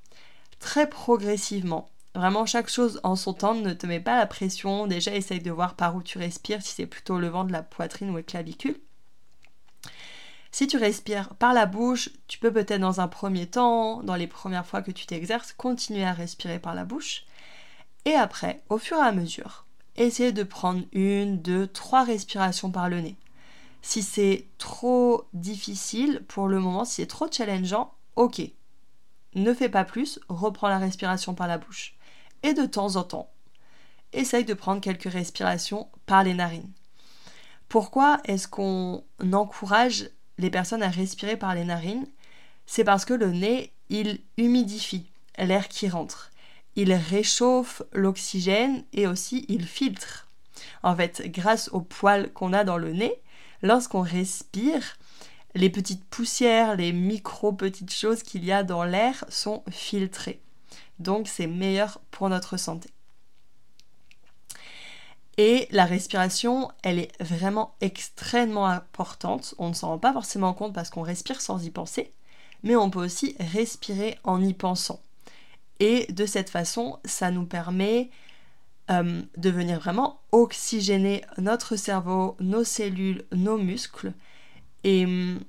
très 0.59 0.89
progressivement, 0.89 1.89
vraiment 2.15 2.47
chaque 2.47 2.69
chose 2.69 3.01
en 3.05 3.17
son 3.17 3.35
temps, 3.35 3.55
ne 3.55 3.73
te 3.73 3.87
mets 3.87 4.01
pas 4.01 4.17
la 4.17 4.27
pression, 4.27 4.87
déjà 4.87 5.15
essaye 5.15 5.41
de 5.41 5.51
voir 5.51 5.75
par 5.75 5.97
où 5.97 6.03
tu 6.03 6.19
respires, 6.19 6.63
si 6.63 6.75
c'est 6.75 6.87
plutôt 6.87 7.19
le 7.19 7.29
vent 7.29 7.45
de 7.45 7.53
la 7.53 7.63
poitrine 7.63 8.11
ou 8.11 8.17
les 8.17 8.25
clavicules. 8.25 8.81
Si 10.51 10.69
tu 10.69 10.77
respires 10.77 11.35
par 11.35 11.53
la 11.53 11.67
bouche, 11.67 12.11
tu 12.29 12.39
peux 12.39 12.53
peut-être 12.53 12.81
dans 12.81 13.01
un 13.01 13.09
premier 13.09 13.47
temps, 13.47 14.05
dans 14.05 14.15
les 14.15 14.29
premières 14.29 14.67
fois 14.67 14.83
que 14.83 14.93
tu 14.93 15.05
t'exerces, 15.05 15.53
continuer 15.53 16.05
à 16.05 16.13
respirer 16.13 16.61
par 16.61 16.77
la 16.77 16.85
bouche. 16.85 17.25
Et 18.05 18.15
après, 18.15 18.63
au 18.69 18.79
fur 18.79 18.97
et 18.99 19.01
à 19.01 19.11
mesure, 19.11 19.67
essayer 19.97 20.33
de 20.33 20.43
prendre 20.43 20.83
une, 20.93 21.41
deux, 21.41 21.67
trois 21.67 22.05
respirations 22.05 22.71
par 22.71 22.89
le 22.89 23.01
nez. 23.01 23.17
Si 23.83 24.03
c'est 24.03 24.47
trop 24.59 25.25
difficile 25.35 26.23
pour 26.27 26.49
le 26.49 26.59
moment, 26.59 26.85
si 26.85 26.97
c'est 26.97 27.07
trop 27.07 27.31
challengeant, 27.31 27.93
ok. 28.17 28.41
Ne 29.35 29.53
fais 29.53 29.69
pas 29.69 29.85
plus, 29.85 30.21
reprends 30.29 30.69
la 30.69 30.79
respiration 30.79 31.35
par 31.35 31.49
la 31.49 31.59
bouche. 31.59 31.95
Et 32.43 32.55
de 32.55 32.67
temps 32.67 32.97
en 32.97 33.03
temps, 33.03 33.31
essaye 34.13 34.45
de 34.45 34.55
prendre 34.55 34.81
quelques 34.81 35.13
respirations 35.13 35.89
par 36.07 36.25
les 36.25 36.35
narines. 36.35 36.71
Pourquoi 37.69 38.21
est-ce 38.25 38.47
qu'on 38.47 39.05
encourage 39.33 40.11
les 40.39 40.51
personnes 40.51 40.83
à 40.83 40.89
respirer 40.89 41.37
par 41.37 41.55
les 41.55 41.65
narines? 41.65 42.07
C'est 42.67 42.85
parce 42.85 43.05
que 43.05 43.15
le 43.15 43.33
nez, 43.33 43.73
il 43.89 44.21
humidifie 44.37 45.11
l'air 45.39 45.69
qui 45.69 45.89
rentre. 45.89 46.31
Il 46.76 46.93
réchauffe 46.93 47.83
l'oxygène 47.93 48.85
et 48.93 49.07
aussi 49.07 49.45
il 49.49 49.66
filtre. 49.66 50.28
En 50.83 50.95
fait, 50.97 51.23
grâce 51.26 51.69
aux 51.73 51.81
poils 51.81 52.33
qu'on 52.33 52.52
a 52.52 52.64
dans 52.64 52.78
le 52.78 52.93
nez, 52.93 53.21
lorsqu'on 53.62 54.02
respire, 54.02 54.97
les 55.54 55.71
petites 55.71 56.04
poussières, 56.04 56.76
les 56.76 56.93
micro 56.93 57.52
petites 57.52 57.93
choses 57.93 58.23
qu'il 58.23 58.45
y 58.45 58.52
a 58.52 58.64
dans 58.64 58.85
l'air 58.85 59.25
sont 59.28 59.62
filtrées. 59.71 60.40
Donc 60.99 61.28
c'est 61.28 61.47
meilleur 61.47 62.00
pour 62.11 62.28
notre 62.28 62.57
santé. 62.57 62.90
Et 65.37 65.66
la 65.71 65.85
respiration, 65.85 66.71
elle 66.83 66.99
est 67.00 67.23
vraiment 67.23 67.75
extrêmement 67.81 68.66
importante. 68.66 69.54
On 69.59 69.69
ne 69.69 69.75
s'en 69.75 69.88
rend 69.88 69.99
pas 69.99 70.12
forcément 70.12 70.54
compte 70.54 70.73
parce 70.73 70.90
qu'on 70.90 71.02
respire 71.02 71.40
sans 71.40 71.64
y 71.64 71.71
penser, 71.71 72.12
mais 72.62 72.76
on 72.76 72.90
peut 72.90 73.04
aussi 73.04 73.37
respirer 73.40 74.19
en 74.23 74.40
y 74.40 74.54
pensant. 74.54 75.00
Et 75.81 76.11
de 76.12 76.26
cette 76.26 76.50
façon, 76.50 76.99
ça 77.04 77.31
nous 77.31 77.47
permet 77.47 78.11
euh, 78.90 79.23
de 79.37 79.50
venir 79.50 79.81
vraiment 79.81 80.21
oxygéner 80.33 81.23
notre 81.38 81.76
cerveau, 81.76 82.37
nos 82.40 82.64
cellules, 82.64 83.25
nos 83.33 83.59
muscles. 83.59 84.12
Et 84.85 85.04
hum, 85.04 85.40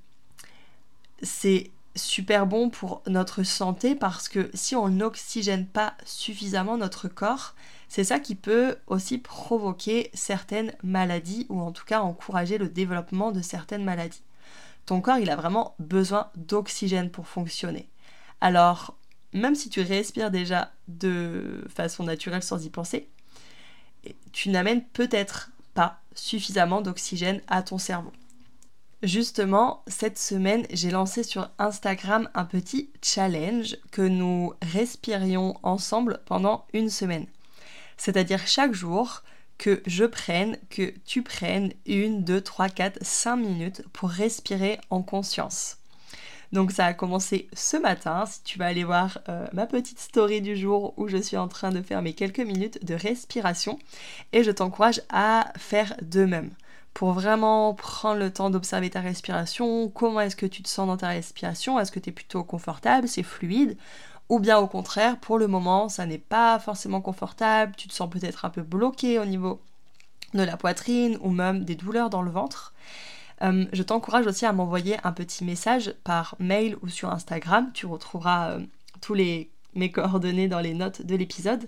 c'est 1.21 1.71
super 1.95 2.45
bon 2.45 2.69
pour 2.69 3.01
notre 3.07 3.43
santé 3.43 3.95
parce 3.95 4.27
que 4.27 4.49
si 4.53 4.75
on 4.75 4.89
n'oxygène 4.89 5.65
pas 5.65 5.95
suffisamment 6.05 6.77
notre 6.77 7.07
corps, 7.07 7.55
c'est 7.87 8.03
ça 8.03 8.19
qui 8.19 8.35
peut 8.35 8.77
aussi 8.87 9.17
provoquer 9.17 10.11
certaines 10.13 10.73
maladies 10.83 11.45
ou 11.49 11.61
en 11.61 11.71
tout 11.71 11.85
cas 11.85 12.01
encourager 12.01 12.57
le 12.57 12.67
développement 12.67 13.31
de 13.31 13.41
certaines 13.41 13.83
maladies. 13.83 14.23
Ton 14.85 15.01
corps, 15.01 15.17
il 15.17 15.29
a 15.29 15.35
vraiment 15.35 15.75
besoin 15.79 16.29
d'oxygène 16.35 17.09
pour 17.09 17.27
fonctionner. 17.27 17.89
Alors, 18.41 18.97
même 19.35 19.55
si 19.55 19.69
tu 19.69 19.81
respires 19.81 20.31
déjà 20.31 20.71
de 20.87 21.63
façon 21.73 22.03
naturelle 22.03 22.43
sans 22.43 22.65
y 22.65 22.69
penser, 22.69 23.09
tu 24.31 24.49
n'amènes 24.49 24.83
peut-être 24.83 25.51
pas 25.73 25.99
suffisamment 26.13 26.81
d'oxygène 26.81 27.41
à 27.47 27.61
ton 27.61 27.77
cerveau. 27.77 28.13
Justement, 29.03 29.83
cette 29.87 30.17
semaine, 30.17 30.65
j'ai 30.71 30.89
lancé 30.89 31.21
sur 31.21 31.49
Instagram 31.59 32.29
un 32.33 32.45
petit 32.45 32.89
challenge 33.01 33.77
que 33.91 34.01
nous 34.01 34.53
respirions 34.61 35.55
ensemble 35.63 36.21
pendant 36.25 36.65
une 36.73 36.89
semaine. 36.89 37.27
C'est-à-dire 37.97 38.47
chaque 38.47 38.73
jour 38.73 39.21
que 39.57 39.83
je 39.85 40.05
prenne, 40.05 40.57
que 40.69 40.93
tu 41.05 41.23
prennes 41.23 41.71
une, 41.85 42.23
deux, 42.23 42.41
trois, 42.41 42.69
quatre, 42.69 42.99
cinq 43.01 43.37
minutes 43.37 43.83
pour 43.93 44.09
respirer 44.09 44.79
en 44.89 45.01
conscience. 45.01 45.77
Donc 46.55 46.71
ça 46.71 46.85
a 46.85 46.93
commencé 46.93 47.49
ce 47.51 47.75
matin, 47.75 48.23
si 48.25 48.41
tu 48.43 48.57
vas 48.57 48.67
aller 48.67 48.85
voir 48.85 49.19
euh, 49.27 49.45
ma 49.51 49.65
petite 49.65 49.99
story 49.99 50.39
du 50.39 50.55
jour 50.55 50.93
où 50.95 51.09
je 51.09 51.17
suis 51.17 51.35
en 51.35 51.49
train 51.49 51.69
de 51.69 51.81
faire 51.81 52.01
mes 52.01 52.13
quelques 52.13 52.39
minutes 52.39 52.85
de 52.85 52.95
respiration 52.95 53.77
et 54.31 54.41
je 54.41 54.51
t'encourage 54.51 55.01
à 55.09 55.51
faire 55.57 55.97
de 56.01 56.23
même. 56.23 56.51
Pour 56.93 57.11
vraiment 57.11 57.73
prendre 57.73 58.21
le 58.21 58.31
temps 58.31 58.49
d'observer 58.49 58.89
ta 58.89 59.01
respiration, 59.01 59.89
comment 59.89 60.21
est-ce 60.21 60.37
que 60.37 60.45
tu 60.45 60.63
te 60.63 60.69
sens 60.69 60.87
dans 60.87 60.95
ta 60.95 61.09
respiration, 61.09 61.77
est-ce 61.77 61.91
que 61.91 61.99
tu 61.99 62.11
es 62.11 62.13
plutôt 62.13 62.45
confortable, 62.45 63.09
c'est 63.09 63.21
fluide, 63.21 63.77
ou 64.29 64.39
bien 64.39 64.57
au 64.57 64.67
contraire, 64.67 65.19
pour 65.19 65.37
le 65.37 65.47
moment, 65.47 65.89
ça 65.89 66.05
n'est 66.05 66.17
pas 66.17 66.57
forcément 66.59 67.01
confortable, 67.01 67.73
tu 67.75 67.89
te 67.89 67.93
sens 67.93 68.09
peut-être 68.09 68.45
un 68.45 68.49
peu 68.49 68.61
bloqué 68.61 69.19
au 69.19 69.25
niveau 69.25 69.59
de 70.33 70.43
la 70.43 70.55
poitrine 70.55 71.17
ou 71.19 71.31
même 71.31 71.65
des 71.65 71.75
douleurs 71.75 72.09
dans 72.09 72.21
le 72.21 72.31
ventre. 72.31 72.73
Euh, 73.41 73.65
je 73.73 73.83
t'encourage 73.83 74.27
aussi 74.27 74.45
à 74.45 74.53
m'envoyer 74.53 74.97
un 75.03 75.11
petit 75.11 75.43
message 75.43 75.93
par 76.03 76.35
mail 76.39 76.77
ou 76.81 76.87
sur 76.87 77.11
Instagram. 77.11 77.71
Tu 77.73 77.85
retrouveras 77.85 78.51
euh, 78.51 78.59
tous 79.01 79.15
mes 79.15 79.91
coordonnées 79.91 80.47
dans 80.47 80.61
les 80.61 80.73
notes 80.73 81.01
de 81.01 81.15
l'épisode, 81.15 81.67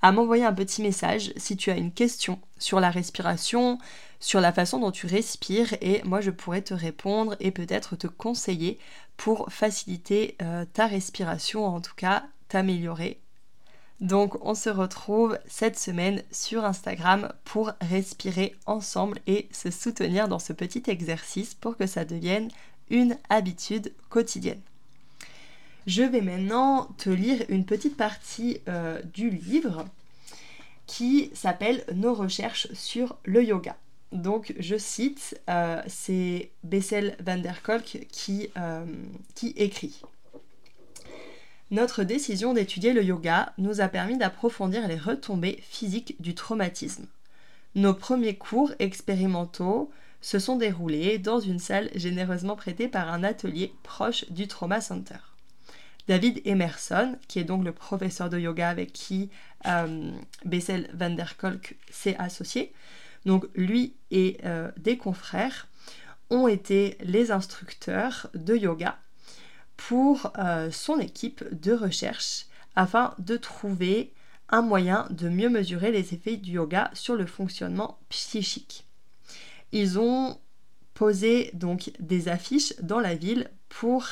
à 0.00 0.12
m'envoyer 0.12 0.44
un 0.44 0.52
petit 0.52 0.82
message 0.82 1.32
si 1.36 1.56
tu 1.56 1.70
as 1.70 1.76
une 1.76 1.92
question 1.92 2.38
sur 2.58 2.78
la 2.80 2.90
respiration, 2.90 3.78
sur 4.20 4.40
la 4.40 4.52
façon 4.52 4.78
dont 4.78 4.90
tu 4.90 5.06
respires 5.06 5.74
et 5.80 6.02
moi 6.04 6.20
je 6.20 6.30
pourrais 6.30 6.62
te 6.62 6.74
répondre 6.74 7.36
et 7.40 7.50
peut-être 7.50 7.96
te 7.96 8.06
conseiller 8.06 8.78
pour 9.16 9.52
faciliter 9.52 10.36
euh, 10.42 10.64
ta 10.72 10.86
respiration, 10.86 11.66
en 11.66 11.80
tout 11.80 11.94
cas 11.96 12.24
t'améliorer 12.48 13.20
donc 14.00 14.36
on 14.44 14.54
se 14.54 14.70
retrouve 14.70 15.38
cette 15.48 15.78
semaine 15.78 16.22
sur 16.30 16.64
Instagram 16.64 17.32
pour 17.44 17.72
respirer 17.80 18.54
ensemble 18.66 19.18
et 19.26 19.48
se 19.52 19.70
soutenir 19.70 20.28
dans 20.28 20.38
ce 20.38 20.52
petit 20.52 20.82
exercice 20.86 21.54
pour 21.54 21.76
que 21.76 21.86
ça 21.86 22.04
devienne 22.04 22.48
une 22.90 23.16
habitude 23.28 23.92
quotidienne. 24.08 24.60
Je 25.86 26.02
vais 26.02 26.20
maintenant 26.20 26.88
te 26.98 27.10
lire 27.10 27.44
une 27.48 27.64
petite 27.64 27.96
partie 27.96 28.60
euh, 28.68 29.00
du 29.14 29.30
livre 29.30 29.84
qui 30.86 31.30
s'appelle 31.34 31.84
Nos 31.94 32.14
recherches 32.14 32.72
sur 32.74 33.16
le 33.24 33.42
yoga. 33.42 33.76
Donc 34.12 34.54
je 34.58 34.76
cite, 34.76 35.40
euh, 35.50 35.82
c'est 35.86 36.50
Bessel 36.62 37.16
van 37.24 37.38
der 37.38 37.62
Kolk 37.62 38.06
qui, 38.10 38.50
euh, 38.56 38.84
qui 39.34 39.48
écrit. 39.56 40.00
Notre 41.70 42.02
décision 42.02 42.54
d'étudier 42.54 42.94
le 42.94 43.04
yoga 43.04 43.52
nous 43.58 43.82
a 43.82 43.88
permis 43.88 44.16
d'approfondir 44.16 44.88
les 44.88 44.96
retombées 44.96 45.62
physiques 45.68 46.16
du 46.18 46.34
traumatisme. 46.34 47.06
Nos 47.74 47.92
premiers 47.92 48.36
cours 48.36 48.72
expérimentaux 48.78 49.90
se 50.22 50.38
sont 50.38 50.56
déroulés 50.56 51.18
dans 51.18 51.40
une 51.40 51.58
salle 51.58 51.90
généreusement 51.94 52.56
prêtée 52.56 52.88
par 52.88 53.12
un 53.12 53.22
atelier 53.22 53.72
proche 53.82 54.24
du 54.30 54.48
Trauma 54.48 54.80
Center. 54.80 55.18
David 56.08 56.40
Emerson, 56.46 57.16
qui 57.28 57.38
est 57.38 57.44
donc 57.44 57.62
le 57.64 57.72
professeur 57.72 58.30
de 58.30 58.38
yoga 58.38 58.70
avec 58.70 58.94
qui 58.94 59.28
euh, 59.66 60.10
Bessel 60.46 60.88
van 60.94 61.10
der 61.10 61.36
Kolk 61.36 61.76
s'est 61.90 62.16
associé, 62.16 62.72
donc 63.26 63.44
lui 63.54 63.94
et 64.10 64.38
euh, 64.44 64.70
des 64.78 64.96
confrères 64.96 65.68
ont 66.30 66.48
été 66.48 66.96
les 67.02 67.30
instructeurs 67.30 68.30
de 68.34 68.56
yoga 68.56 68.98
pour 69.78 70.32
euh, 70.36 70.70
son 70.70 70.98
équipe 70.98 71.42
de 71.58 71.72
recherche 71.72 72.46
afin 72.76 73.14
de 73.18 73.38
trouver 73.38 74.12
un 74.50 74.60
moyen 74.60 75.06
de 75.10 75.30
mieux 75.30 75.48
mesurer 75.48 75.92
les 75.92 76.12
effets 76.12 76.36
du 76.36 76.52
yoga 76.52 76.90
sur 76.92 77.16
le 77.16 77.24
fonctionnement 77.24 77.98
psychique. 78.10 78.86
Ils 79.72 79.98
ont 79.98 80.38
posé 80.92 81.50
donc 81.54 81.92
des 82.00 82.28
affiches 82.28 82.74
dans 82.82 83.00
la 83.00 83.14
ville 83.14 83.50
pour 83.68 84.06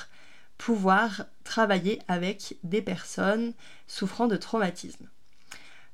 pouvoir 0.57 1.27
travailler 1.45 2.01
avec 2.09 2.57
des 2.63 2.81
personnes 2.81 3.53
souffrant 3.87 4.29
de 4.29 4.37
traumatisme. 4.37 5.09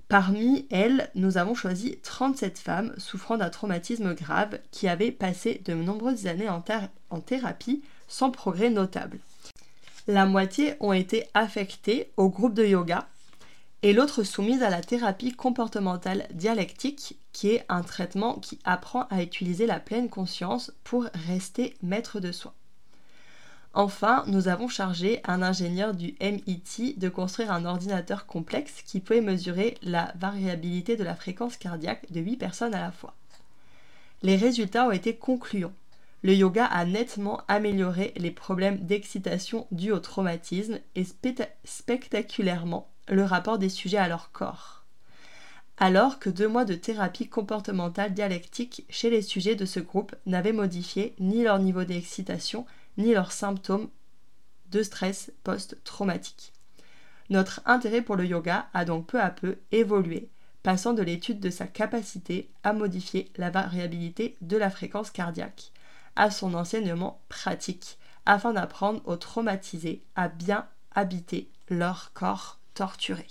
Parmi 0.09 0.67
elles, 0.71 1.11
nous 1.14 1.38
avons 1.38 1.55
choisi 1.55 1.99
37 2.02 2.59
femmes 2.59 2.95
souffrant 2.99 3.38
d'un 3.38 3.49
traumatisme 3.49 4.14
grave 4.14 4.59
qui 4.71 4.87
avaient 4.87 5.12
passé 5.12 5.62
de 5.64 5.73
nombreuses 5.73 6.26
années 6.26 6.50
en, 6.50 6.62
en 7.09 7.21
thérapie 7.21 7.83
sans 8.09 8.31
progrès 8.31 8.69
notable. 8.69 9.19
La 10.09 10.26
moitié 10.26 10.75
ont 10.80 10.92
été 10.92 11.26
affectées 11.32 12.11
au 12.16 12.28
groupe 12.28 12.54
de 12.54 12.64
yoga 12.64 13.06
et 13.82 13.92
l'autre 13.92 14.25
soumise 14.25 14.64
à 14.64 14.71
la 14.71 14.80
thérapie 14.80 15.32
comportementale 15.32 16.26
dialectique 16.32 17.16
qui 17.32 17.50
est 17.50 17.64
un 17.68 17.82
traitement 17.82 18.35
qui 18.35 18.59
apprend 18.64 19.06
à 19.11 19.23
utiliser 19.23 19.66
la 19.66 19.78
pleine 19.78 20.09
conscience 20.09 20.73
pour 20.82 21.06
rester 21.28 21.75
maître 21.82 22.18
de 22.18 22.32
soi. 22.32 22.52
Enfin, 23.75 24.25
nous 24.26 24.49
avons 24.49 24.68
chargé 24.68 25.21
un 25.25 25.40
ingénieur 25.40 25.94
du 25.94 26.14
MIT 26.21 26.99
de 26.99 27.09
construire 27.09 27.52
un 27.52 27.64
ordinateur 27.64 28.26
complexe 28.26 28.82
qui 28.82 29.00
pouvait 29.00 29.21
mesurer 29.21 29.78
la 29.82 30.12
variabilité 30.16 30.97
de 30.97 31.04
la 31.04 31.14
fréquence 31.14 31.56
cardiaque 31.56 32.11
de 32.11 32.21
8 32.21 32.37
personnes 32.37 32.75
à 32.75 32.80
la 32.80 32.92
fois. 32.92 33.14
Les 34.23 34.37
résultats 34.37 34.87
ont 34.87 34.92
été 34.92 35.16
concluants. 35.16 35.73
Le 36.25 36.35
yoga 36.35 36.67
a 36.67 36.85
nettement 36.85 37.41
amélioré 37.49 38.12
les 38.17 38.31
problèmes 38.31 38.79
d'excitation 38.79 39.67
dus 39.73 39.91
au 39.91 39.99
traumatisme 39.99 40.79
et 40.95 41.05
spectaculairement 41.64 42.88
le 43.09 43.25
rapport 43.25 43.59
des 43.59 43.69
sujets 43.69 43.99
à 43.99 44.07
leur 44.07 44.31
corps. 44.31 44.85
Alors 45.79 46.21
que 46.21 46.31
deux 46.31 46.47
mois 46.47 46.64
de 46.64 46.75
thérapie 46.75 47.29
comportementale 47.29 48.14
dialectique 48.14 48.85
chez 48.88 49.11
les 49.11 49.23
sujets 49.23 49.57
de 49.57 49.64
ce 49.64 49.81
groupe 49.81 50.14
n'avaient 50.26 50.52
modifié 50.52 51.17
ni 51.19 51.43
leur 51.43 51.59
niveau 51.59 51.83
d'excitation 51.83 52.67
ni 52.99 53.14
leurs 53.14 53.33
symptômes 53.33 53.88
de 54.71 54.85
stress 54.85 55.33
post-traumatique. 55.43 56.52
Notre 57.31 57.62
intérêt 57.64 58.02
pour 58.02 58.14
le 58.14 58.26
yoga 58.26 58.69
a 58.75 58.85
donc 58.85 59.09
peu 59.09 59.21
à 59.21 59.31
peu 59.31 59.59
évolué, 59.73 60.29
passant 60.62 60.93
de 60.93 61.02
l'étude 61.02 61.41
de 61.41 61.50
sa 61.50 61.67
capacité 61.67 62.49
à 62.62 62.73
modifier 62.73 63.33
la 63.37 63.50
variabilité 63.50 64.37
de 64.41 64.57
la 64.57 64.71
fréquence 64.71 65.11
cardiaque 65.11 65.72
à 66.16 66.31
son 66.31 66.54
enseignement 66.54 67.21
pratique, 67.28 67.99
afin 68.26 68.52
d'apprendre 68.52 69.00
aux 69.04 69.16
traumatisés 69.16 70.02
à 70.14 70.28
bien 70.28 70.66
habiter 70.95 71.50
leur 71.69 72.12
corps 72.12 72.59
torturé. 72.75 73.26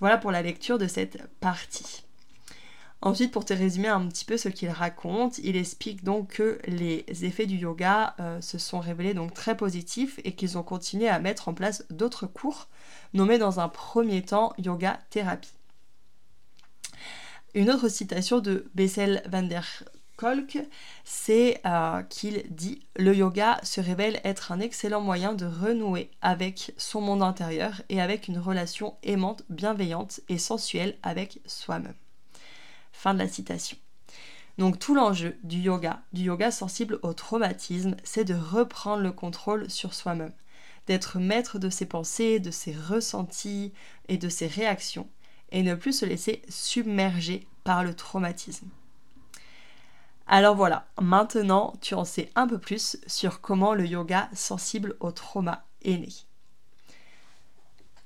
Voilà 0.00 0.16
pour 0.16 0.30
la 0.30 0.42
lecture 0.42 0.78
de 0.78 0.86
cette 0.86 1.26
partie. 1.40 2.04
Ensuite, 3.02 3.32
pour 3.32 3.46
te 3.46 3.54
résumer 3.54 3.88
un 3.88 4.06
petit 4.08 4.26
peu 4.26 4.36
ce 4.36 4.50
qu'il 4.50 4.68
raconte, 4.68 5.38
il 5.38 5.56
explique 5.56 6.04
donc 6.04 6.34
que 6.34 6.58
les 6.66 7.04
effets 7.24 7.46
du 7.46 7.56
yoga 7.56 8.14
euh, 8.20 8.40
se 8.42 8.58
sont 8.58 8.78
révélés 8.78 9.14
donc 9.14 9.32
très 9.32 9.56
positifs 9.56 10.20
et 10.24 10.34
qu'ils 10.34 10.58
ont 10.58 10.62
continué 10.62 11.08
à 11.08 11.18
mettre 11.18 11.48
en 11.48 11.54
place 11.54 11.84
d'autres 11.88 12.26
cours 12.26 12.68
nommés 13.14 13.38
dans 13.38 13.58
un 13.58 13.70
premier 13.70 14.22
temps 14.22 14.52
yoga 14.58 15.00
thérapie. 15.08 15.52
Une 17.54 17.70
autre 17.70 17.88
citation 17.88 18.40
de 18.40 18.70
Bessel 18.74 19.22
van 19.26 19.42
der 19.42 19.64
C'est 21.04 21.60
euh, 21.64 22.02
qu'il 22.02 22.44
dit 22.50 22.80
Le 22.96 23.14
yoga 23.14 23.60
se 23.62 23.80
révèle 23.80 24.20
être 24.24 24.52
un 24.52 24.60
excellent 24.60 25.00
moyen 25.00 25.32
de 25.32 25.46
renouer 25.46 26.10
avec 26.20 26.72
son 26.76 27.00
monde 27.00 27.22
intérieur 27.22 27.82
et 27.88 28.00
avec 28.00 28.28
une 28.28 28.38
relation 28.38 28.96
aimante, 29.02 29.44
bienveillante 29.48 30.20
et 30.28 30.38
sensuelle 30.38 30.96
avec 31.02 31.40
soi-même. 31.46 31.94
Fin 32.92 33.14
de 33.14 33.18
la 33.18 33.28
citation. 33.28 33.76
Donc 34.58 34.78
tout 34.78 34.94
l'enjeu 34.94 35.38
du 35.42 35.58
yoga, 35.58 36.02
du 36.12 36.22
yoga 36.22 36.50
sensible 36.50 36.98
au 37.02 37.14
traumatisme, 37.14 37.96
c'est 38.04 38.24
de 38.24 38.34
reprendre 38.34 39.02
le 39.02 39.12
contrôle 39.12 39.70
sur 39.70 39.94
soi-même, 39.94 40.34
d'être 40.86 41.18
maître 41.18 41.58
de 41.58 41.70
ses 41.70 41.86
pensées, 41.86 42.40
de 42.40 42.50
ses 42.50 42.72
ressentis 42.72 43.72
et 44.08 44.18
de 44.18 44.28
ses 44.28 44.48
réactions, 44.48 45.08
et 45.50 45.62
ne 45.62 45.74
plus 45.74 45.94
se 45.94 46.04
laisser 46.04 46.42
submerger 46.48 47.46
par 47.64 47.84
le 47.84 47.94
traumatisme. 47.94 48.68
Alors 50.32 50.54
voilà, 50.54 50.86
maintenant 51.00 51.74
tu 51.80 51.94
en 51.94 52.04
sais 52.04 52.30
un 52.36 52.46
peu 52.46 52.58
plus 52.58 52.98
sur 53.08 53.40
comment 53.40 53.74
le 53.74 53.84
yoga 53.84 54.30
sensible 54.32 54.94
au 55.00 55.10
trauma 55.10 55.64
est 55.82 55.98
né. 55.98 56.08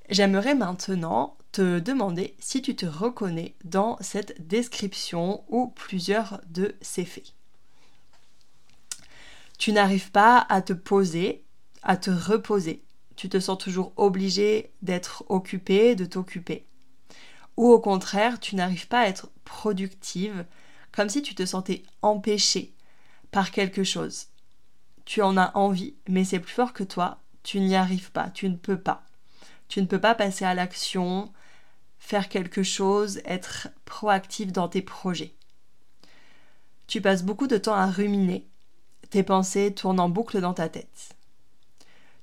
J'aimerais 0.09 0.55
maintenant 0.55 1.37
te 1.51 1.77
demander 1.77 2.35
si 2.39 2.63
tu 2.63 2.75
te 2.75 2.87
reconnais 2.87 3.53
dans 3.63 3.97
cette 4.01 4.47
description 4.47 5.43
ou 5.49 5.67
plusieurs 5.67 6.41
de 6.47 6.73
ces 6.81 7.05
faits. 7.05 7.35
Tu 9.59 9.71
n'arrives 9.71 10.09
pas 10.09 10.47
à 10.49 10.63
te 10.63 10.73
poser, 10.73 11.43
à 11.83 11.95
te 11.95 12.09
reposer. 12.09 12.83
Tu 13.15 13.29
te 13.29 13.39
sens 13.39 13.59
toujours 13.59 13.93
obligé 13.97 14.71
d'être 14.81 15.25
occupé, 15.29 15.93
de 15.93 16.05
t'occuper. 16.05 16.65
Ou 17.55 17.67
au 17.67 17.79
contraire, 17.79 18.39
tu 18.39 18.55
n'arrives 18.55 18.87
pas 18.87 19.01
à 19.01 19.07
être 19.07 19.29
productive, 19.43 20.43
comme 20.95 21.09
si 21.09 21.21
tu 21.21 21.35
te 21.35 21.45
sentais 21.45 21.83
empêché 22.01 22.73
par 23.31 23.51
quelque 23.51 23.83
chose. 23.83 24.27
Tu 25.03 25.21
en 25.21 25.37
as 25.37 25.55
envie, 25.55 25.95
mais 26.07 26.23
c'est 26.23 26.39
plus 26.39 26.53
fort 26.53 26.73
que 26.73 26.83
toi, 26.83 27.19
tu 27.43 27.59
n'y 27.59 27.75
arrives 27.75 28.11
pas, 28.11 28.29
tu 28.29 28.49
ne 28.49 28.55
peux 28.55 28.79
pas. 28.79 29.03
Tu 29.67 29.81
ne 29.81 29.87
peux 29.87 29.99
pas 29.99 30.15
passer 30.15 30.45
à 30.45 30.53
l'action, 30.53 31.31
faire 31.99 32.29
quelque 32.29 32.63
chose, 32.63 33.19
être 33.25 33.67
proactif 33.83 34.51
dans 34.51 34.69
tes 34.69 34.81
projets. 34.81 35.33
Tu 36.87 37.01
passes 37.01 37.23
beaucoup 37.23 37.47
de 37.47 37.57
temps 37.57 37.75
à 37.75 37.87
ruminer, 37.87 38.47
tes 39.09 39.23
pensées 39.23 39.73
tournent 39.73 39.99
en 39.99 40.09
boucle 40.09 40.39
dans 40.39 40.53
ta 40.53 40.69
tête. 40.69 41.15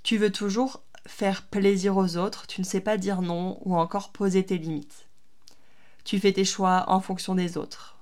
Tu 0.03 0.17
veux 0.17 0.33
toujours 0.33 0.83
faire 1.07 1.43
plaisir 1.43 1.97
aux 1.97 2.17
autres, 2.17 2.47
tu 2.47 2.61
ne 2.61 2.67
sais 2.67 2.81
pas 2.81 2.97
dire 2.97 3.23
non 3.23 3.59
ou 3.65 3.77
encore 3.77 4.13
poser 4.13 4.47
tes 4.47 4.59
limites. 4.59 5.07
Tu 6.05 6.19
fais 6.19 6.33
tes 6.33 6.45
choix 6.45 6.85
en 6.89 7.01
fonction 7.01 7.35
des 7.35 7.57
autres. 7.57 7.99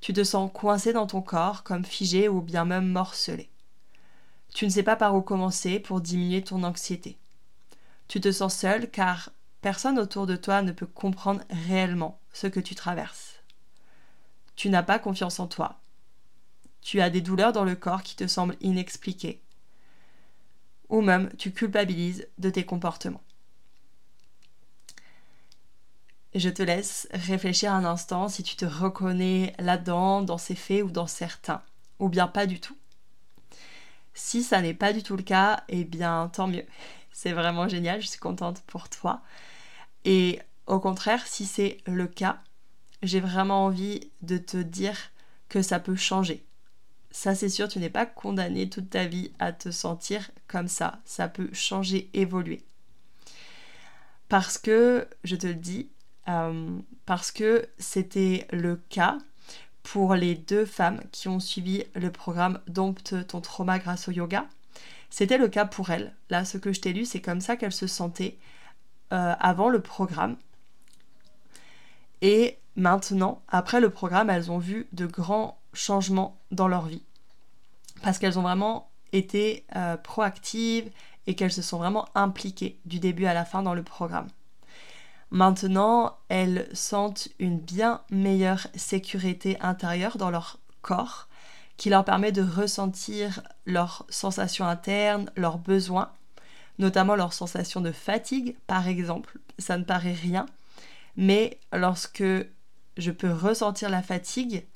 Tu 0.00 0.12
te 0.12 0.24
sens 0.24 0.50
coincé 0.52 0.92
dans 0.92 1.06
ton 1.06 1.22
corps, 1.22 1.62
comme 1.64 1.84
figé 1.84 2.28
ou 2.28 2.40
bien 2.40 2.64
même 2.64 2.88
morcelé. 2.88 3.50
Tu 4.54 4.64
ne 4.64 4.70
sais 4.70 4.82
pas 4.82 4.96
par 4.96 5.14
où 5.14 5.22
commencer 5.22 5.80
pour 5.80 6.00
diminuer 6.00 6.42
ton 6.42 6.62
anxiété. 6.62 7.18
Tu 8.06 8.20
te 8.20 8.32
sens 8.32 8.56
seul 8.56 8.90
car 8.90 9.30
personne 9.60 9.98
autour 9.98 10.26
de 10.26 10.36
toi 10.36 10.62
ne 10.62 10.72
peut 10.72 10.86
comprendre 10.86 11.42
réellement 11.66 12.20
ce 12.32 12.46
que 12.46 12.60
tu 12.60 12.74
traverses. 12.74 13.34
Tu 14.56 14.70
n'as 14.70 14.82
pas 14.82 14.98
confiance 14.98 15.40
en 15.40 15.46
toi. 15.46 15.80
Tu 16.80 17.00
as 17.00 17.10
des 17.10 17.20
douleurs 17.20 17.52
dans 17.52 17.64
le 17.64 17.76
corps 17.76 18.02
qui 18.02 18.16
te 18.16 18.26
semblent 18.26 18.56
inexpliquées. 18.60 19.42
Ou 20.88 21.02
même 21.02 21.30
tu 21.36 21.52
culpabilises 21.52 22.26
de 22.38 22.50
tes 22.50 22.64
comportements. 22.64 23.22
Je 26.34 26.50
te 26.50 26.62
laisse 26.62 27.08
réfléchir 27.12 27.72
un 27.72 27.84
instant 27.84 28.28
si 28.28 28.42
tu 28.42 28.54
te 28.56 28.66
reconnais 28.66 29.54
là-dedans, 29.58 30.22
dans 30.22 30.38
ces 30.38 30.54
faits 30.54 30.82
ou 30.82 30.90
dans 30.90 31.06
certains, 31.06 31.62
ou 31.98 32.08
bien 32.08 32.28
pas 32.28 32.46
du 32.46 32.60
tout. 32.60 32.76
Si 34.12 34.42
ça 34.42 34.60
n'est 34.60 34.74
pas 34.74 34.92
du 34.92 35.02
tout 35.02 35.16
le 35.16 35.22
cas, 35.22 35.64
eh 35.68 35.84
bien 35.84 36.28
tant 36.32 36.46
mieux. 36.46 36.66
C'est 37.12 37.32
vraiment 37.32 37.68
génial, 37.68 38.00
je 38.00 38.08
suis 38.08 38.20
contente 38.20 38.62
pour 38.66 38.88
toi. 38.88 39.22
Et 40.04 40.38
au 40.66 40.78
contraire, 40.80 41.26
si 41.26 41.46
c'est 41.46 41.78
le 41.86 42.06
cas, 42.06 42.40
j'ai 43.02 43.18
vraiment 43.20 43.64
envie 43.64 44.12
de 44.22 44.38
te 44.38 44.58
dire 44.58 44.96
que 45.48 45.62
ça 45.62 45.80
peut 45.80 45.96
changer. 45.96 46.46
Ça 47.10 47.34
c'est 47.34 47.48
sûr, 47.48 47.68
tu 47.68 47.80
n'es 47.80 47.90
pas 47.90 48.06
condamné 48.06 48.68
toute 48.68 48.90
ta 48.90 49.06
vie 49.06 49.32
à 49.38 49.52
te 49.52 49.70
sentir 49.70 50.30
comme 50.46 50.68
ça. 50.68 51.00
Ça 51.04 51.26
peut 51.26 51.50
changer, 51.52 52.10
évoluer. 52.12 52.64
Parce 54.28 54.58
que, 54.58 55.08
je 55.24 55.34
te 55.36 55.46
le 55.46 55.54
dis, 55.54 55.90
euh, 56.28 56.78
parce 57.06 57.30
que 57.32 57.66
c'était 57.78 58.46
le 58.50 58.76
cas 58.76 59.18
pour 59.82 60.14
les 60.14 60.34
deux 60.34 60.66
femmes 60.66 61.00
qui 61.12 61.28
ont 61.28 61.40
suivi 61.40 61.84
le 61.94 62.10
programme 62.12 62.60
Dompte 62.66 63.26
ton 63.26 63.40
trauma 63.40 63.78
grâce 63.78 64.08
au 64.08 64.12
yoga. 64.12 64.46
C'était 65.10 65.38
le 65.38 65.48
cas 65.48 65.64
pour 65.64 65.90
elle. 65.90 66.14
Là, 66.28 66.44
ce 66.44 66.58
que 66.58 66.72
je 66.72 66.80
t'ai 66.80 66.92
lu, 66.92 67.06
c'est 67.06 67.22
comme 67.22 67.40
ça 67.40 67.56
qu'elle 67.56 67.72
se 67.72 67.86
sentait 67.86 68.36
euh, 69.12 69.34
avant 69.40 69.70
le 69.70 69.80
programme. 69.80 70.36
Et 72.20 72.58
maintenant, 72.76 73.42
après 73.48 73.80
le 73.80 73.88
programme, 73.90 74.28
elles 74.28 74.50
ont 74.50 74.58
vu 74.58 74.86
de 74.92 75.06
grands 75.06 75.58
changements 75.72 76.38
dans 76.50 76.68
leur 76.68 76.86
vie. 76.86 77.02
Parce 78.02 78.18
qu'elles 78.18 78.38
ont 78.38 78.42
vraiment 78.42 78.90
été 79.12 79.64
euh, 79.76 79.96
proactives 79.96 80.90
et 81.26 81.34
qu'elles 81.34 81.52
se 81.52 81.62
sont 81.62 81.78
vraiment 81.78 82.06
impliquées 82.14 82.78
du 82.84 83.00
début 83.00 83.24
à 83.24 83.34
la 83.34 83.44
fin 83.44 83.62
dans 83.62 83.74
le 83.74 83.82
programme. 83.82 84.28
Maintenant, 85.30 86.16
elles 86.28 86.68
sentent 86.72 87.28
une 87.38 87.58
bien 87.58 88.00
meilleure 88.10 88.66
sécurité 88.74 89.58
intérieure 89.60 90.16
dans 90.16 90.30
leur 90.30 90.58
corps 90.80 91.28
qui 91.76 91.90
leur 91.90 92.04
permet 92.04 92.32
de 92.32 92.42
ressentir 92.42 93.42
leurs 93.66 94.04
sensations 94.08 94.66
internes, 94.66 95.30
leurs 95.36 95.58
besoins, 95.58 96.10
notamment 96.78 97.14
leurs 97.14 97.34
sensations 97.34 97.80
de 97.80 97.92
fatigue, 97.92 98.56
par 98.66 98.88
exemple. 98.88 99.38
Ça 99.58 99.76
ne 99.76 99.84
paraît 99.84 100.12
rien, 100.12 100.46
mais 101.16 101.60
lorsque 101.72 102.24
je 102.96 103.10
peux 103.10 103.32
ressentir 103.32 103.90
la 103.90 104.02
fatigue 104.02 104.66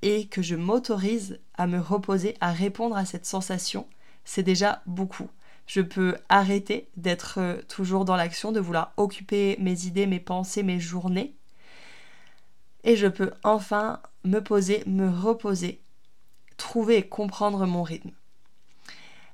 et 0.00 0.26
que 0.26 0.42
je 0.42 0.56
m'autorise 0.56 1.38
à 1.54 1.66
me 1.66 1.78
reposer, 1.78 2.36
à 2.40 2.50
répondre 2.50 2.96
à 2.96 3.04
cette 3.04 3.26
sensation, 3.26 3.86
c'est 4.24 4.42
déjà 4.42 4.82
beaucoup. 4.86 5.28
Je 5.74 5.80
peux 5.80 6.18
arrêter 6.28 6.90
d'être 6.98 7.38
euh, 7.38 7.62
toujours 7.66 8.04
dans 8.04 8.14
l'action, 8.14 8.52
de 8.52 8.60
vouloir 8.60 8.92
occuper 8.98 9.56
mes 9.58 9.86
idées, 9.86 10.06
mes 10.06 10.20
pensées, 10.20 10.62
mes 10.62 10.78
journées. 10.78 11.34
Et 12.84 12.94
je 12.94 13.06
peux 13.06 13.30
enfin 13.42 14.02
me 14.22 14.40
poser, 14.40 14.82
me 14.84 15.08
reposer 15.08 15.80
trouver 16.58 16.98
et 16.98 17.08
comprendre 17.08 17.64
mon 17.64 17.82
rythme. 17.82 18.10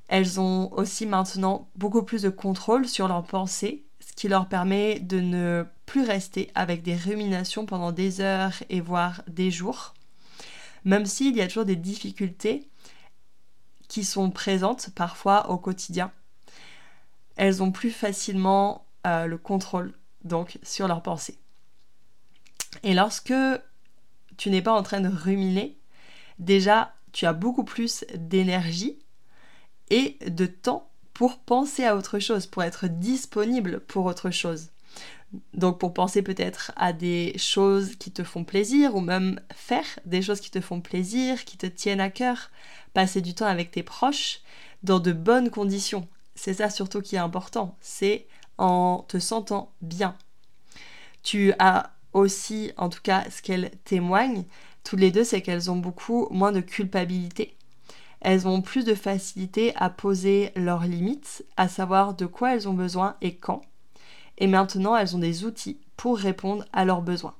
Elles 0.06 0.38
ont 0.38 0.72
aussi 0.74 1.06
maintenant 1.06 1.68
beaucoup 1.74 2.04
plus 2.04 2.22
de 2.22 2.30
contrôle 2.30 2.86
sur 2.86 3.08
leurs 3.08 3.24
pensées, 3.24 3.82
ce 3.98 4.12
qui 4.12 4.28
leur 4.28 4.48
permet 4.48 5.00
de 5.00 5.18
ne 5.18 5.64
plus 5.86 6.04
rester 6.04 6.52
avec 6.54 6.82
des 6.84 6.94
ruminations 6.94 7.66
pendant 7.66 7.90
des 7.90 8.20
heures 8.20 8.62
et 8.70 8.80
voire 8.80 9.22
des 9.26 9.50
jours. 9.50 9.92
Même 10.84 11.04
s'il 11.04 11.36
y 11.36 11.40
a 11.40 11.48
toujours 11.48 11.64
des 11.64 11.74
difficultés 11.74 12.68
qui 13.88 14.04
sont 14.04 14.30
présentes 14.30 14.90
parfois 14.94 15.50
au 15.50 15.58
quotidien, 15.58 16.12
elles 17.38 17.62
ont 17.62 17.70
plus 17.70 17.90
facilement 17.90 18.84
euh, 19.06 19.26
le 19.26 19.38
contrôle 19.38 19.94
donc 20.24 20.58
sur 20.62 20.88
leurs 20.88 21.02
pensées. 21.02 21.38
Et 22.82 22.92
lorsque 22.92 23.32
tu 24.36 24.50
n'es 24.50 24.60
pas 24.60 24.72
en 24.72 24.82
train 24.82 25.00
de 25.00 25.08
ruminer, 25.08 25.78
déjà 26.38 26.94
tu 27.12 27.24
as 27.24 27.32
beaucoup 27.32 27.64
plus 27.64 28.04
d'énergie 28.14 28.98
et 29.90 30.18
de 30.26 30.46
temps 30.46 30.90
pour 31.14 31.38
penser 31.38 31.84
à 31.84 31.96
autre 31.96 32.18
chose, 32.18 32.46
pour 32.46 32.62
être 32.62 32.86
disponible 32.86 33.80
pour 33.80 34.04
autre 34.04 34.30
chose. 34.30 34.68
Donc 35.54 35.78
pour 35.78 35.94
penser 35.94 36.22
peut-être 36.22 36.72
à 36.76 36.92
des 36.92 37.36
choses 37.38 37.96
qui 37.96 38.10
te 38.10 38.24
font 38.24 38.44
plaisir 38.44 38.96
ou 38.96 39.00
même 39.00 39.40
faire 39.54 39.86
des 40.06 40.22
choses 40.22 40.40
qui 40.40 40.50
te 40.50 40.60
font 40.60 40.80
plaisir, 40.80 41.44
qui 41.44 41.56
te 41.56 41.66
tiennent 41.66 42.00
à 42.00 42.10
cœur, 42.10 42.50
passer 42.94 43.20
du 43.20 43.34
temps 43.34 43.46
avec 43.46 43.70
tes 43.70 43.82
proches 43.82 44.40
dans 44.82 45.00
de 45.00 45.12
bonnes 45.12 45.50
conditions. 45.50 46.08
C'est 46.38 46.54
ça 46.54 46.70
surtout 46.70 47.02
qui 47.02 47.16
est 47.16 47.18
important, 47.18 47.76
c'est 47.80 48.28
en 48.58 49.04
te 49.08 49.18
sentant 49.18 49.72
bien. 49.82 50.16
Tu 51.24 51.52
as 51.58 51.90
aussi, 52.12 52.70
en 52.76 52.88
tout 52.88 53.00
cas 53.02 53.28
ce 53.28 53.42
qu'elles 53.42 53.72
témoignent, 53.84 54.44
toutes 54.84 55.00
les 55.00 55.10
deux, 55.10 55.24
c'est 55.24 55.42
qu'elles 55.42 55.68
ont 55.68 55.76
beaucoup 55.76 56.28
moins 56.30 56.52
de 56.52 56.60
culpabilité. 56.60 57.56
Elles 58.20 58.46
ont 58.46 58.62
plus 58.62 58.84
de 58.84 58.94
facilité 58.94 59.74
à 59.74 59.90
poser 59.90 60.52
leurs 60.54 60.84
limites, 60.84 61.44
à 61.56 61.66
savoir 61.66 62.14
de 62.14 62.26
quoi 62.26 62.54
elles 62.54 62.68
ont 62.68 62.74
besoin 62.74 63.16
et 63.20 63.34
quand. 63.34 63.62
Et 64.38 64.46
maintenant, 64.46 64.94
elles 64.94 65.16
ont 65.16 65.20
des 65.20 65.44
outils 65.44 65.80
pour 65.96 66.18
répondre 66.18 66.64
à 66.72 66.84
leurs 66.84 67.02
besoins. 67.02 67.34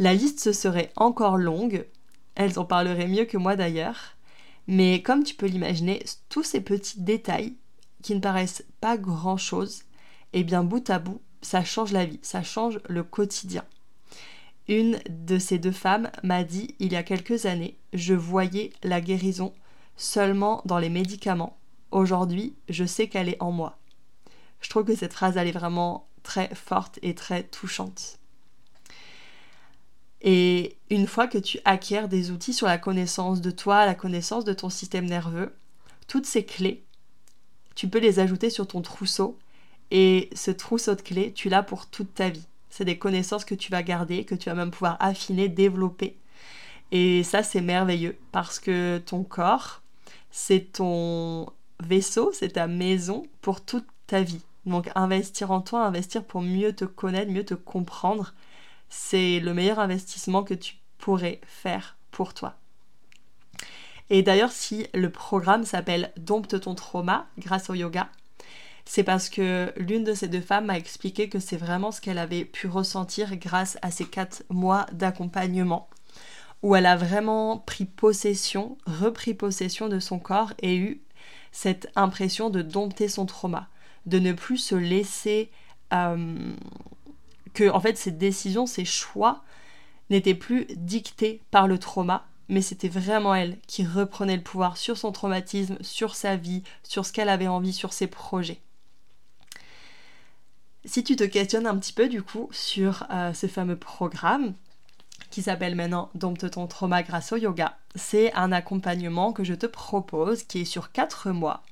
La 0.00 0.14
liste 0.14 0.40
se 0.40 0.52
serait 0.52 0.90
encore 0.96 1.36
longue, 1.36 1.86
elles 2.34 2.58
en 2.58 2.64
parleraient 2.64 3.06
mieux 3.06 3.24
que 3.24 3.38
moi 3.38 3.54
d'ailleurs, 3.54 4.16
mais 4.66 5.02
comme 5.02 5.24
tu 5.24 5.34
peux 5.34 5.46
l'imaginer, 5.46 6.02
tous 6.28 6.42
ces 6.42 6.60
petits 6.60 7.00
détails 7.00 7.54
qui 8.02 8.14
ne 8.14 8.20
paraissent 8.20 8.64
pas 8.80 8.96
grand-chose, 8.96 9.82
eh 10.32 10.44
bien 10.44 10.64
bout 10.64 10.88
à 10.90 10.98
bout, 10.98 11.20
ça 11.42 11.64
change 11.64 11.92
la 11.92 12.04
vie, 12.04 12.20
ça 12.22 12.42
change 12.42 12.80
le 12.88 13.02
quotidien. 13.02 13.64
Une 14.68 15.00
de 15.08 15.38
ces 15.38 15.58
deux 15.58 15.72
femmes 15.72 16.10
m'a 16.22 16.44
dit 16.44 16.74
il 16.78 16.92
y 16.92 16.96
a 16.96 17.02
quelques 17.02 17.46
années, 17.46 17.76
je 17.92 18.14
voyais 18.14 18.72
la 18.82 19.00
guérison 19.00 19.52
seulement 19.96 20.62
dans 20.64 20.78
les 20.78 20.90
médicaments. 20.90 21.58
Aujourd'hui, 21.90 22.54
je 22.68 22.84
sais 22.84 23.08
qu'elle 23.08 23.28
est 23.28 23.42
en 23.42 23.50
moi. 23.50 23.78
Je 24.60 24.70
trouve 24.70 24.84
que 24.84 24.94
cette 24.94 25.12
phrase, 25.12 25.36
elle 25.36 25.48
est 25.48 25.52
vraiment 25.52 26.08
très 26.22 26.54
forte 26.54 26.98
et 27.02 27.14
très 27.14 27.42
touchante. 27.42 28.19
Et 30.22 30.76
une 30.90 31.06
fois 31.06 31.26
que 31.26 31.38
tu 31.38 31.58
acquiers 31.64 32.08
des 32.08 32.30
outils 32.30 32.52
sur 32.52 32.66
la 32.66 32.78
connaissance 32.78 33.40
de 33.40 33.50
toi, 33.50 33.86
la 33.86 33.94
connaissance 33.94 34.44
de 34.44 34.52
ton 34.52 34.68
système 34.68 35.06
nerveux, 35.06 35.54
toutes 36.06 36.26
ces 36.26 36.44
clés, 36.44 36.84
tu 37.74 37.88
peux 37.88 37.98
les 37.98 38.18
ajouter 38.18 38.50
sur 38.50 38.66
ton 38.66 38.82
trousseau. 38.82 39.38
Et 39.90 40.28
ce 40.34 40.50
trousseau 40.50 40.94
de 40.94 41.00
clés, 41.00 41.32
tu 41.32 41.48
l'as 41.48 41.62
pour 41.62 41.86
toute 41.86 42.14
ta 42.14 42.28
vie. 42.28 42.46
C'est 42.68 42.84
des 42.84 42.98
connaissances 42.98 43.44
que 43.44 43.54
tu 43.54 43.70
vas 43.70 43.82
garder, 43.82 44.24
que 44.24 44.34
tu 44.34 44.48
vas 44.48 44.54
même 44.54 44.70
pouvoir 44.70 44.96
affiner, 45.00 45.48
développer. 45.48 46.16
Et 46.92 47.22
ça, 47.22 47.42
c'est 47.42 47.60
merveilleux 47.60 48.16
parce 48.32 48.58
que 48.58 48.98
ton 48.98 49.22
corps, 49.22 49.82
c'est 50.30 50.72
ton 50.72 51.46
vaisseau, 51.80 52.32
c'est 52.32 52.50
ta 52.50 52.66
maison 52.66 53.26
pour 53.40 53.64
toute 53.64 53.86
ta 54.06 54.22
vie. 54.22 54.42
Donc 54.66 54.90
investir 54.94 55.50
en 55.50 55.60
toi, 55.60 55.84
investir 55.84 56.24
pour 56.24 56.42
mieux 56.42 56.74
te 56.74 56.84
connaître, 56.84 57.30
mieux 57.30 57.44
te 57.44 57.54
comprendre, 57.54 58.34
c'est 58.90 59.40
le 59.40 59.54
meilleur 59.54 59.78
investissement 59.78 60.42
que 60.42 60.54
tu 60.54 60.76
pourrais 60.98 61.40
faire 61.46 61.96
pour 62.10 62.34
toi. 62.34 62.56
Et 64.10 64.22
d'ailleurs, 64.22 64.52
si 64.52 64.88
le 64.92 65.10
programme 65.10 65.64
s'appelle 65.64 66.12
Dompte 66.16 66.60
ton 66.60 66.74
trauma 66.74 67.28
grâce 67.38 67.70
au 67.70 67.74
yoga, 67.74 68.10
c'est 68.84 69.04
parce 69.04 69.28
que 69.28 69.72
l'une 69.76 70.02
de 70.02 70.14
ces 70.14 70.26
deux 70.26 70.40
femmes 70.40 70.66
m'a 70.66 70.76
expliqué 70.76 71.28
que 71.28 71.38
c'est 71.38 71.56
vraiment 71.56 71.92
ce 71.92 72.00
qu'elle 72.00 72.18
avait 72.18 72.44
pu 72.44 72.66
ressentir 72.66 73.36
grâce 73.36 73.78
à 73.82 73.92
ces 73.92 74.04
quatre 74.04 74.42
mois 74.50 74.86
d'accompagnement, 74.92 75.88
où 76.62 76.74
elle 76.74 76.86
a 76.86 76.96
vraiment 76.96 77.58
pris 77.58 77.84
possession, 77.84 78.76
repris 78.86 79.32
possession 79.32 79.88
de 79.88 80.00
son 80.00 80.18
corps 80.18 80.52
et 80.60 80.76
eu 80.76 81.00
cette 81.52 81.88
impression 81.94 82.50
de 82.50 82.62
dompter 82.62 83.08
son 83.08 83.26
trauma, 83.26 83.68
de 84.06 84.18
ne 84.18 84.32
plus 84.32 84.58
se 84.58 84.74
laisser... 84.74 85.50
Euh, 85.92 86.54
que 87.54 87.70
en 87.70 87.80
fait 87.80 87.96
ces 87.96 88.10
décisions, 88.10 88.66
ces 88.66 88.84
choix 88.84 89.42
n'étaient 90.10 90.34
plus 90.34 90.66
dictés 90.76 91.42
par 91.50 91.68
le 91.68 91.78
trauma, 91.78 92.26
mais 92.48 92.62
c'était 92.62 92.88
vraiment 92.88 93.34
elle 93.34 93.58
qui 93.66 93.86
reprenait 93.86 94.36
le 94.36 94.42
pouvoir 94.42 94.76
sur 94.76 94.98
son 94.98 95.12
traumatisme, 95.12 95.78
sur 95.80 96.16
sa 96.16 96.36
vie, 96.36 96.62
sur 96.82 97.06
ce 97.06 97.12
qu'elle 97.12 97.28
avait 97.28 97.48
envie, 97.48 97.72
sur 97.72 97.92
ses 97.92 98.08
projets. 98.08 98.60
Si 100.84 101.04
tu 101.04 101.14
te 101.14 101.24
questionnes 101.24 101.66
un 101.66 101.76
petit 101.76 101.92
peu 101.92 102.08
du 102.08 102.22
coup 102.22 102.48
sur 102.52 103.06
euh, 103.10 103.32
ce 103.34 103.46
fameux 103.46 103.76
programme 103.76 104.54
qui 105.30 105.42
s'appelle 105.42 105.76
maintenant 105.76 106.10
Dompte 106.14 106.50
ton 106.50 106.66
trauma 106.66 107.02
grâce 107.02 107.32
au 107.32 107.36
yoga, 107.36 107.78
c'est 107.94 108.32
un 108.34 108.50
accompagnement 108.50 109.32
que 109.32 109.44
je 109.44 109.54
te 109.54 109.66
propose 109.66 110.42
qui 110.42 110.60
est 110.60 110.64
sur 110.64 110.90
4 110.90 111.30
mois. 111.30 111.62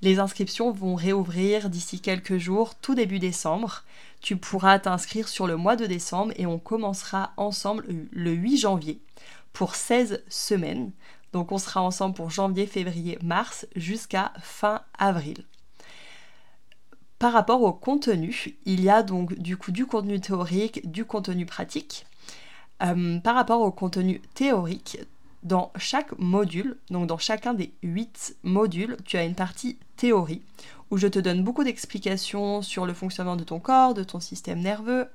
Les 0.00 0.20
inscriptions 0.20 0.70
vont 0.70 0.94
réouvrir 0.94 1.70
d'ici 1.70 2.00
quelques 2.00 2.38
jours, 2.38 2.76
tout 2.76 2.94
début 2.94 3.18
décembre. 3.18 3.82
Tu 4.20 4.36
pourras 4.36 4.78
t'inscrire 4.78 5.26
sur 5.26 5.46
le 5.46 5.56
mois 5.56 5.74
de 5.74 5.86
décembre 5.86 6.32
et 6.36 6.46
on 6.46 6.58
commencera 6.58 7.32
ensemble 7.36 7.84
le 8.12 8.30
8 8.30 8.58
janvier 8.58 9.00
pour 9.52 9.74
16 9.74 10.22
semaines. 10.28 10.92
Donc 11.32 11.50
on 11.50 11.58
sera 11.58 11.82
ensemble 11.82 12.14
pour 12.14 12.30
janvier, 12.30 12.66
février, 12.66 13.18
mars 13.22 13.66
jusqu'à 13.74 14.32
fin 14.40 14.82
avril. 14.98 15.44
Par 17.18 17.32
rapport 17.32 17.62
au 17.62 17.72
contenu, 17.72 18.56
il 18.64 18.80
y 18.80 18.88
a 18.88 19.02
donc 19.02 19.34
du 19.34 19.56
coup 19.56 19.72
du 19.72 19.86
contenu 19.86 20.20
théorique, 20.20 20.88
du 20.88 21.04
contenu 21.04 21.44
pratique. 21.44 22.06
Euh, 22.80 23.18
par 23.18 23.34
rapport 23.34 23.60
au 23.62 23.72
contenu 23.72 24.20
théorique, 24.34 24.98
dans 25.42 25.72
chaque 25.76 26.16
module, 26.18 26.78
donc 26.90 27.06
dans 27.06 27.18
chacun 27.18 27.54
des 27.54 27.72
8 27.82 28.36
modules, 28.42 28.96
tu 29.04 29.16
as 29.16 29.24
une 29.24 29.34
partie 29.34 29.78
théorie 29.96 30.42
où 30.90 30.96
je 30.96 31.06
te 31.06 31.18
donne 31.18 31.44
beaucoup 31.44 31.64
d'explications 31.64 32.62
sur 32.62 32.86
le 32.86 32.94
fonctionnement 32.94 33.36
de 33.36 33.44
ton 33.44 33.60
corps, 33.60 33.94
de 33.94 34.04
ton 34.04 34.20
système 34.20 34.60
nerveux. 34.60 35.08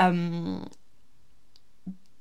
Euh, 0.00 0.58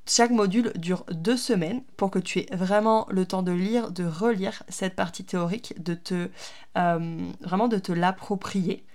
chaque 0.08 0.30
module 0.30 0.72
dure 0.76 1.04
deux 1.10 1.38
semaines 1.38 1.84
pour 1.98 2.12
que 2.12 2.20
tu 2.20 2.40
aies 2.40 2.56
vraiment 2.56 3.08
le 3.10 3.26
temps 3.26 3.42
de 3.42 3.52
lire, 3.52 3.92
de 3.92 4.06
relire 4.06 4.62
cette 4.70 4.96
partie 4.96 5.26
théorique, 5.26 5.82
de 5.82 5.96
te 5.96 6.30
euh, 6.78 7.32
vraiment 7.42 7.68
de 7.68 7.80
te 7.80 7.92
l'approprier. 7.92 8.86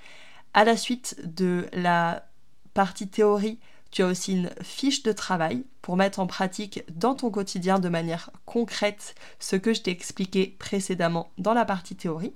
À 0.54 0.64
la 0.64 0.76
suite 0.76 1.16
de 1.24 1.66
la 1.72 2.26
partie 2.74 3.08
théorie, 3.08 3.58
tu 3.90 4.02
as 4.02 4.06
aussi 4.06 4.32
une 4.32 4.50
fiche 4.62 5.02
de 5.02 5.12
travail 5.12 5.64
pour 5.82 5.96
mettre 5.96 6.20
en 6.20 6.26
pratique 6.26 6.84
dans 6.94 7.14
ton 7.14 7.30
quotidien 7.30 7.78
de 7.78 7.88
manière 7.88 8.30
concrète 8.46 9.14
ce 9.38 9.56
que 9.56 9.74
je 9.74 9.82
t'ai 9.82 9.90
expliqué 9.90 10.56
précédemment 10.58 11.30
dans 11.38 11.54
la 11.54 11.64
partie 11.64 11.96
théorie. 11.96 12.32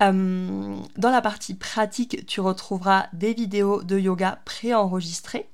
Euh, 0.00 0.76
dans 0.96 1.10
la 1.10 1.20
partie 1.20 1.54
pratique, 1.54 2.24
tu 2.26 2.40
retrouveras 2.40 3.08
des 3.12 3.34
vidéos 3.34 3.82
de 3.82 3.98
yoga 3.98 4.40
préenregistrées 4.44 5.48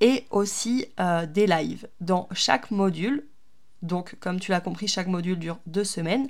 et 0.00 0.26
aussi 0.30 0.86
euh, 1.00 1.26
des 1.26 1.46
lives. 1.46 1.88
Dans 2.00 2.28
chaque 2.32 2.70
module, 2.70 3.26
donc 3.82 4.16
comme 4.20 4.38
tu 4.38 4.50
l'as 4.50 4.60
compris, 4.60 4.86
chaque 4.86 5.06
module 5.06 5.38
dure 5.38 5.58
deux 5.66 5.84
semaines, 5.84 6.28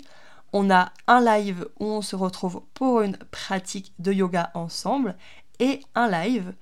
on 0.52 0.70
a 0.70 0.92
un 1.06 1.20
live 1.20 1.68
où 1.78 1.87
on 1.87 2.02
se 2.02 2.16
retrouve 2.16 2.62
pour 2.74 3.02
une 3.02 3.16
pratique 3.30 3.92
de 3.98 4.12
yoga 4.12 4.50
ensemble 4.54 5.16
et 5.59 5.80
un 5.94 6.09
live 6.09 6.54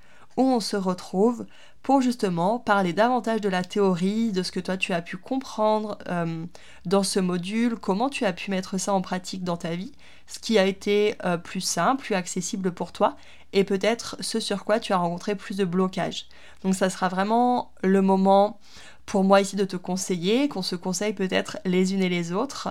on 0.44 0.61
se 0.61 0.77
retrouve 0.77 1.46
pour 1.83 2.01
justement 2.01 2.59
parler 2.59 2.92
davantage 2.92 3.40
de 3.40 3.48
la 3.48 3.62
théorie, 3.62 4.33
de 4.33 4.42
ce 4.42 4.53
que 4.53 4.61
toi 4.61 4.77
tu 4.77 4.92
as 4.92 5.03
pu 5.03 5.16
comprendre 5.16 5.98
euh, 6.09 6.44
dans 6.85 7.03
ce 7.03 7.20
module, 7.20 7.77
comment 7.77 8.09
tu 8.09 8.24
as 8.24 8.33
pu 8.33 8.51
mettre 8.51 8.79
ça 8.79 8.92
en 8.92 9.01
pratique 9.01 9.44
dans 9.44 9.57
ta 9.57 9.74
vie, 9.74 9.92
ce 10.27 10.38
qui 10.38 10.59
a 10.59 10.66
été 10.66 11.14
euh, 11.24 11.37
plus 11.37 11.61
simple, 11.61 12.03
plus 12.03 12.14
accessible 12.14 12.72
pour 12.72 12.92
toi, 12.92 13.16
et 13.53 13.64
peut-être 13.64 14.16
ce 14.20 14.40
sur 14.40 14.64
quoi 14.64 14.81
tu 14.81 14.92
as 14.92 14.98
rencontré 14.98 15.35
plus 15.35 15.57
de 15.57 15.64
blocages. 15.64 16.27
Donc 16.62 16.74
ça 16.74 16.90
sera 16.90 17.09
vraiment 17.09 17.72
le 17.83 18.03
moment 18.03 18.61
pour 19.07 19.24
moi 19.24 19.40
ici 19.40 19.57
de 19.57 19.64
te 19.64 19.77
conseiller, 19.77 20.48
qu'on 20.48 20.62
se 20.62 20.77
conseille 20.77 21.14
peut-être 21.14 21.59
les 21.64 21.94
unes 21.94 22.03
et 22.03 22.11
les 22.11 22.33
autres. 22.33 22.68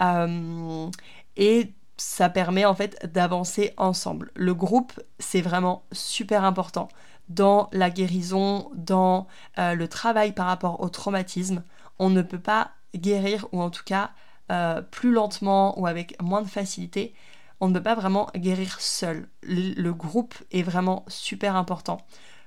Euh, 0.00 0.90
et 1.36 1.72
ça 1.98 2.30
permet 2.30 2.64
en 2.64 2.74
fait 2.74 3.10
d'avancer 3.12 3.74
ensemble. 3.76 4.30
Le 4.34 4.54
groupe, 4.54 4.98
c'est 5.18 5.42
vraiment 5.42 5.84
super 5.92 6.44
important 6.44 6.88
dans 7.28 7.68
la 7.72 7.90
guérison, 7.90 8.70
dans 8.74 9.26
euh, 9.58 9.74
le 9.74 9.88
travail 9.88 10.32
par 10.32 10.46
rapport 10.46 10.80
au 10.80 10.88
traumatisme. 10.88 11.62
On 11.98 12.08
ne 12.08 12.22
peut 12.22 12.38
pas 12.38 12.70
guérir, 12.94 13.46
ou 13.52 13.60
en 13.60 13.70
tout 13.70 13.84
cas 13.84 14.12
euh, 14.50 14.80
plus 14.80 15.12
lentement 15.12 15.78
ou 15.78 15.86
avec 15.86 16.20
moins 16.22 16.40
de 16.40 16.48
facilité, 16.48 17.14
on 17.60 17.68
ne 17.68 17.74
peut 17.74 17.82
pas 17.82 17.94
vraiment 17.94 18.28
guérir 18.34 18.80
seul. 18.80 19.28
Le 19.42 19.90
groupe 19.90 20.34
est 20.52 20.62
vraiment 20.62 21.04
super 21.08 21.56
important 21.56 21.98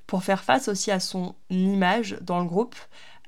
pour 0.08 0.24
faire 0.24 0.44
face 0.44 0.68
aussi 0.68 0.90
à 0.90 1.00
son 1.00 1.36
image 1.50 2.18
dans 2.22 2.40
le 2.40 2.46
groupe. 2.46 2.76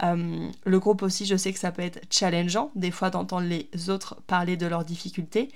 Euh, 0.01 0.49
le 0.65 0.79
groupe 0.79 1.03
aussi, 1.03 1.25
je 1.25 1.35
sais 1.35 1.53
que 1.53 1.59
ça 1.59 1.71
peut 1.71 1.81
être 1.83 2.01
challengeant, 2.09 2.71
des 2.75 2.91
fois 2.91 3.09
d'entendre 3.09 3.47
les 3.47 3.89
autres 3.89 4.15
parler 4.27 4.57
de 4.57 4.65
leurs 4.65 4.85
difficultés, 4.85 5.51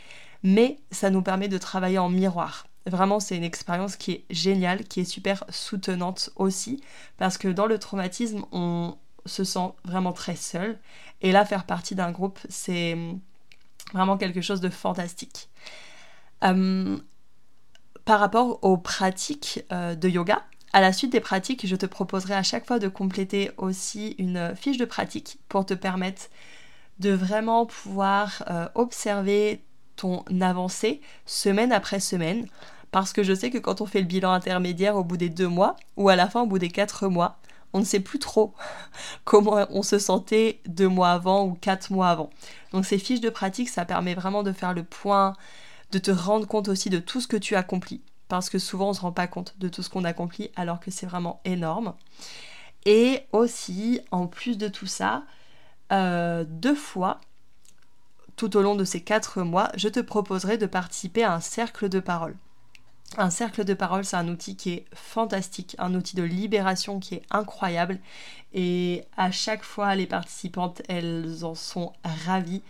mais 0.48 0.80
ça 0.92 1.10
nous 1.10 1.22
permet 1.22 1.50
de 1.50 1.58
travailler 1.58 1.98
en 1.98 2.08
miroir. 2.08 2.68
Vraiment, 2.86 3.20
c'est 3.20 3.36
une 3.36 3.44
expérience 3.44 3.98
qui 3.98 4.14
est 4.14 4.26
géniale, 4.30 4.86
qui 4.86 5.02
est 5.02 5.06
super 5.06 5.44
soutenante 5.50 6.30
aussi, 6.38 6.82
parce 7.18 7.38
que 7.38 7.50
dans 7.50 7.66
le 7.66 7.78
traumatisme, 7.78 8.46
on 8.54 8.96
se 9.26 9.44
sent 9.44 9.74
vraiment 9.84 10.14
très 10.14 10.38
seul. 10.38 10.80
Et 11.22 11.34
là, 11.34 11.44
faire 11.44 11.66
partie 11.66 11.96
d'un 11.96 12.12
groupe, 12.12 12.40
c'est 12.48 12.98
vraiment 13.94 14.18
quelque 14.18 14.40
chose 14.40 14.62
de 14.62 14.70
fantastique. 14.70 15.50
Euh, 16.46 16.98
par 18.06 18.22
rapport 18.22 18.64
aux 18.64 18.78
pratiques 18.78 19.66
euh, 19.74 19.96
de 19.96 20.08
yoga, 20.08 20.46
à 20.72 20.80
la 20.80 20.94
suite 20.94 21.12
des 21.12 21.20
pratiques, 21.20 21.68
je 21.68 21.76
te 21.76 21.86
proposerai 21.86 22.36
à 22.36 22.44
chaque 22.44 22.66
fois 22.66 22.80
de 22.80 22.88
compléter 22.88 23.52
aussi 23.58 24.16
une 24.18 24.56
fiche 24.56 24.78
de 24.78 24.86
pratique 24.86 25.40
pour 25.50 25.66
te 25.66 25.74
permettre 25.74 26.30
de 27.00 27.12
vraiment 27.12 27.66
pouvoir 27.66 28.44
euh, 28.50 28.70
observer 28.76 29.62
ton 29.98 30.24
avancée 30.42 31.02
semaine 31.26 31.72
après 31.72 32.00
semaine. 32.00 32.48
Parce 32.92 33.12
que 33.12 33.22
je 33.22 33.34
sais 33.34 33.50
que 33.50 33.58
quand 33.58 33.82
on 33.82 33.86
fait 33.86 34.00
le 34.00 34.08
bilan 34.08 34.32
intermédiaire 34.32 34.96
au 34.96 35.04
bout 35.04 35.18
des 35.18 35.30
deux 35.30 35.50
mois, 35.50 35.76
ou 35.98 36.08
à 36.10 36.16
la 36.16 36.30
fin 36.30 36.42
au 36.42 36.46
bout 36.46 36.60
des 36.60 36.70
quatre 36.70 37.10
mois, 37.10 37.38
on 37.74 37.80
ne 37.80 37.86
sait 37.86 38.00
plus 38.00 38.20
trop 38.20 38.54
comment 39.26 39.68
on 39.70 39.84
se 39.84 40.00
sentait 40.00 40.62
deux 40.66 40.88
mois 40.88 41.10
avant 41.12 41.46
ou 41.46 41.54
quatre 41.54 41.92
mois 41.92 42.10
avant. 42.10 42.30
Donc 42.72 42.86
ces 42.86 42.98
fiches 42.98 43.20
de 43.20 43.30
pratique, 43.30 43.68
ça 43.68 43.84
permet 43.84 44.16
vraiment 44.16 44.44
de 44.44 44.54
faire 44.54 44.74
le 44.74 44.84
point, 44.84 45.34
de 45.92 46.00
te 46.00 46.12
rendre 46.12 46.48
compte 46.48 46.70
aussi 46.70 46.90
de 46.90 47.00
tout 47.00 47.20
ce 47.20 47.28
que 47.28 47.38
tu 47.38 47.56
accomplis 47.56 48.02
parce 48.28 48.50
que 48.50 48.60
souvent 48.60 48.88
on 48.88 48.90
ne 48.90 48.96
se 48.96 49.02
rend 49.02 49.12
pas 49.12 49.28
compte 49.28 49.56
de 49.60 49.70
tout 49.70 49.84
ce 49.84 49.90
qu'on 49.90 50.04
accomplit 50.04 50.52
alors 50.56 50.80
que 50.80 50.92
c'est 50.92 51.06
vraiment 51.06 51.42
énorme. 51.46 51.94
Et 52.86 53.22
aussi, 53.32 54.00
en 54.12 54.28
plus 54.28 54.58
de 54.58 54.68
tout 54.68 54.86
ça, 54.86 55.24
euh, 55.92 56.46
deux 56.48 56.76
fois, 56.76 57.20
tout 58.38 58.56
au 58.56 58.62
long 58.62 58.76
de 58.76 58.86
ces 58.86 59.02
quatre 59.02 59.42
mois, 59.42 59.70
je 59.76 59.90
te 59.90 60.00
proposerai 60.00 60.58
de 60.58 60.66
participer 60.66 61.24
à 61.24 61.34
un 61.34 61.42
cercle 61.42 61.90
de 61.90 62.00
parole. 62.00 62.36
Un 63.18 63.30
cercle 63.30 63.64
de 63.66 63.74
parole, 63.74 64.06
c'est 64.06 64.18
un 64.18 64.28
outil 64.28 64.56
qui 64.56 64.72
est 64.72 64.86
fantastique, 64.94 65.76
un 65.80 65.94
outil 65.96 66.16
de 66.16 66.24
libération 66.24 67.00
qui 67.00 67.16
est 67.16 67.24
incroyable. 67.32 68.00
Et 68.54 69.04
à 69.18 69.32
chaque 69.32 69.64
fois, 69.64 69.96
les 69.96 70.08
participantes, 70.08 70.82
elles 70.88 71.44
en 71.44 71.56
sont 71.56 71.94
ravies 72.26 72.64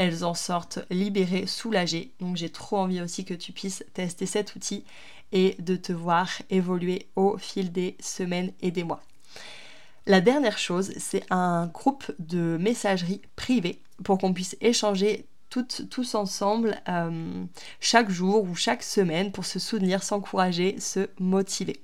elles 0.00 0.24
en 0.24 0.32
sortent 0.32 0.78
libérées, 0.88 1.46
soulagées. 1.46 2.10
Donc 2.20 2.34
j'ai 2.34 2.48
trop 2.48 2.78
envie 2.78 3.02
aussi 3.02 3.26
que 3.26 3.34
tu 3.34 3.52
puisses 3.52 3.84
tester 3.92 4.24
cet 4.24 4.56
outil 4.56 4.82
et 5.30 5.56
de 5.58 5.76
te 5.76 5.92
voir 5.92 6.30
évoluer 6.48 7.06
au 7.16 7.36
fil 7.36 7.70
des 7.70 7.98
semaines 8.00 8.50
et 8.62 8.70
des 8.70 8.82
mois. 8.82 9.02
La 10.06 10.20
dernière 10.20 10.58
chose, 10.58 10.92
c'est 10.96 11.24
un 11.30 11.66
groupe 11.66 12.10
de 12.18 12.56
messagerie 12.58 13.22
privée 13.36 13.80
pour 14.02 14.18
qu'on 14.18 14.32
puisse 14.32 14.56
échanger 14.60 15.26
tous 15.50 16.14
ensemble 16.14 16.80
euh, 16.88 17.44
chaque 17.80 18.08
jour 18.08 18.44
ou 18.44 18.54
chaque 18.54 18.82
semaine 18.82 19.32
pour 19.32 19.44
se 19.44 19.58
soutenir, 19.58 20.02
s'encourager, 20.02 20.78
se 20.78 21.08
motiver. 21.18 21.82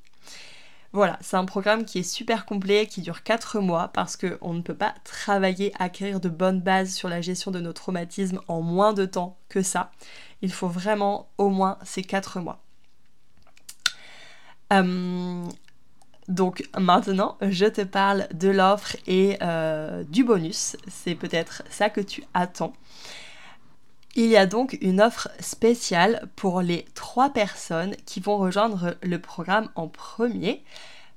Voilà, 0.92 1.18
c'est 1.20 1.36
un 1.36 1.44
programme 1.44 1.84
qui 1.84 1.98
est 1.98 2.10
super 2.10 2.46
complet, 2.46 2.86
qui 2.86 3.02
dure 3.02 3.22
4 3.22 3.60
mois 3.60 3.88
parce 3.88 4.16
qu'on 4.16 4.54
ne 4.54 4.62
peut 4.62 4.74
pas 4.74 4.94
travailler, 5.04 5.72
acquérir 5.78 6.20
de 6.20 6.28
bonnes 6.28 6.60
bases 6.60 6.94
sur 6.94 7.08
la 7.08 7.20
gestion 7.20 7.50
de 7.50 7.60
nos 7.60 7.72
traumatismes 7.72 8.40
en 8.48 8.62
moins 8.62 8.92
de 8.92 9.04
temps 9.04 9.36
que 9.48 9.62
ça. 9.62 9.90
Il 10.42 10.52
faut 10.52 10.68
vraiment 10.68 11.28
au 11.38 11.50
moins 11.50 11.76
ces 11.82 12.02
4 12.02 12.40
mois. 12.40 12.62
Euh, 14.72 15.44
donc 16.28 16.68
maintenant, 16.76 17.36
je 17.40 17.66
te 17.66 17.82
parle 17.82 18.26
de 18.32 18.48
l'offre 18.48 18.96
et 19.06 19.38
euh, 19.42 20.02
du 20.04 20.24
bonus. 20.24 20.76
C'est 20.88 21.14
peut-être 21.14 21.62
ça 21.70 21.88
que 21.88 22.00
tu 22.00 22.24
attends. 22.34 22.72
Il 24.16 24.26
y 24.26 24.36
a 24.36 24.46
donc 24.46 24.78
une 24.80 25.00
offre 25.00 25.28
spéciale 25.40 26.28
pour 26.36 26.62
les 26.62 26.86
trois 26.94 27.30
personnes 27.30 27.94
qui 28.06 28.18
vont 28.18 28.38
rejoindre 28.38 28.96
le 29.02 29.20
programme 29.20 29.68
en 29.74 29.88
premier. 29.88 30.64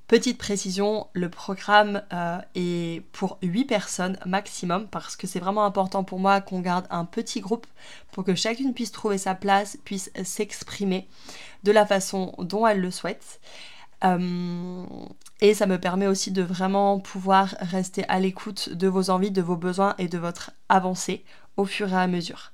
Petite 0.07 0.37
précision, 0.37 1.07
le 1.13 1.29
programme 1.29 2.01
euh, 2.13 2.39
est 2.55 3.03
pour 3.11 3.37
8 3.41 3.65
personnes 3.65 4.17
maximum 4.25 4.87
parce 4.87 5.15
que 5.15 5.27
c'est 5.27 5.39
vraiment 5.39 5.65
important 5.65 6.03
pour 6.03 6.19
moi 6.19 6.41
qu'on 6.41 6.59
garde 6.59 6.87
un 6.89 7.05
petit 7.05 7.41
groupe 7.41 7.67
pour 8.11 8.23
que 8.23 8.35
chacune 8.35 8.73
puisse 8.73 8.91
trouver 8.91 9.17
sa 9.17 9.33
place, 9.33 9.77
puisse 9.85 10.11
s'exprimer 10.23 11.07
de 11.63 11.71
la 11.71 11.85
façon 11.85 12.33
dont 12.39 12.67
elle 12.67 12.81
le 12.81 12.91
souhaite. 12.91 13.39
Euh, 14.03 14.85
et 15.41 15.53
ça 15.53 15.65
me 15.65 15.79
permet 15.79 16.07
aussi 16.07 16.31
de 16.31 16.41
vraiment 16.41 16.99
pouvoir 16.99 17.55
rester 17.59 18.05
à 18.07 18.19
l'écoute 18.19 18.69
de 18.69 18.87
vos 18.87 19.09
envies, 19.09 19.31
de 19.31 19.41
vos 19.41 19.57
besoins 19.57 19.95
et 19.97 20.07
de 20.07 20.17
votre 20.17 20.51
avancée 20.69 21.23
au 21.57 21.65
fur 21.65 21.91
et 21.91 21.97
à 21.97 22.07
mesure. 22.07 22.51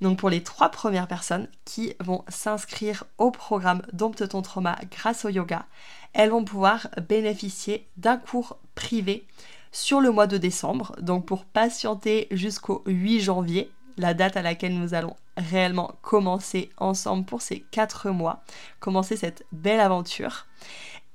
Donc 0.00 0.18
pour 0.18 0.28
les 0.28 0.42
trois 0.42 0.68
premières 0.68 1.08
personnes 1.08 1.48
qui 1.64 1.94
vont 2.00 2.24
s'inscrire 2.28 3.04
au 3.18 3.30
programme 3.30 3.82
Dompte 3.92 4.28
ton 4.28 4.42
trauma 4.42 4.78
grâce 4.90 5.24
au 5.24 5.28
yoga, 5.28 5.66
elles 6.12 6.30
vont 6.30 6.44
pouvoir 6.44 6.88
bénéficier 7.08 7.86
d'un 7.96 8.18
cours 8.18 8.58
privé 8.74 9.26
sur 9.72 10.00
le 10.00 10.10
mois 10.10 10.26
de 10.26 10.36
décembre. 10.36 10.94
Donc 11.00 11.26
pour 11.26 11.44
patienter 11.44 12.28
jusqu'au 12.30 12.82
8 12.86 13.20
janvier, 13.20 13.70
la 13.96 14.14
date 14.14 14.36
à 14.36 14.42
laquelle 14.42 14.78
nous 14.78 14.94
allons 14.94 15.16
réellement 15.36 15.92
commencer 16.02 16.70
ensemble 16.78 17.24
pour 17.24 17.42
ces 17.42 17.60
quatre 17.60 18.10
mois, 18.10 18.42
commencer 18.80 19.16
cette 19.16 19.44
belle 19.52 19.80
aventure. 19.80 20.46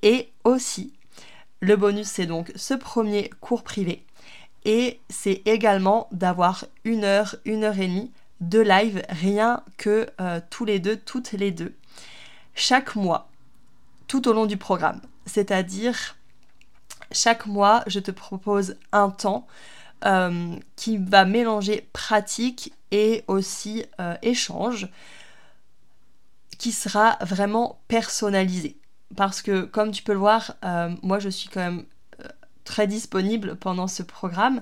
Et 0.03 0.29
aussi, 0.43 0.93
le 1.59 1.75
bonus, 1.75 2.07
c'est 2.07 2.25
donc 2.25 2.51
ce 2.55 2.73
premier 2.73 3.29
cours 3.39 3.63
privé. 3.63 4.05
Et 4.65 4.99
c'est 5.09 5.41
également 5.45 6.07
d'avoir 6.11 6.65
une 6.83 7.03
heure, 7.03 7.35
une 7.45 7.63
heure 7.63 7.79
et 7.79 7.87
demie 7.87 8.11
deux 8.41 8.63
lives, 8.63 9.03
rien 9.09 9.63
que 9.77 10.07
euh, 10.19 10.41
tous 10.49 10.65
les 10.65 10.79
deux, 10.79 10.97
toutes 10.97 11.31
les 11.31 11.51
deux, 11.51 11.75
chaque 12.55 12.95
mois, 12.95 13.29
tout 14.07 14.27
au 14.27 14.33
long 14.33 14.47
du 14.47 14.57
programme. 14.57 14.99
C'est-à-dire, 15.27 16.17
chaque 17.11 17.45
mois, 17.45 17.83
je 17.87 17.99
te 17.99 18.11
propose 18.11 18.75
un 18.91 19.11
temps 19.11 19.47
euh, 20.05 20.55
qui 20.75 20.97
va 20.97 21.25
mélanger 21.25 21.87
pratique 21.93 22.73
et 22.91 23.23
aussi 23.27 23.85
euh, 23.99 24.15
échange, 24.21 24.89
qui 26.57 26.71
sera 26.71 27.17
vraiment 27.21 27.79
personnalisé. 27.87 28.77
Parce 29.15 29.41
que, 29.41 29.63
comme 29.63 29.91
tu 29.91 30.03
peux 30.03 30.13
le 30.13 30.19
voir, 30.19 30.55
moi, 31.01 31.19
je 31.19 31.27
suis 31.27 31.49
quand 31.49 31.59
même 31.59 31.85
très 32.63 32.87
disponible 32.87 33.55
pendant 33.57 33.87
ce 33.87 34.03
programme 34.03 34.61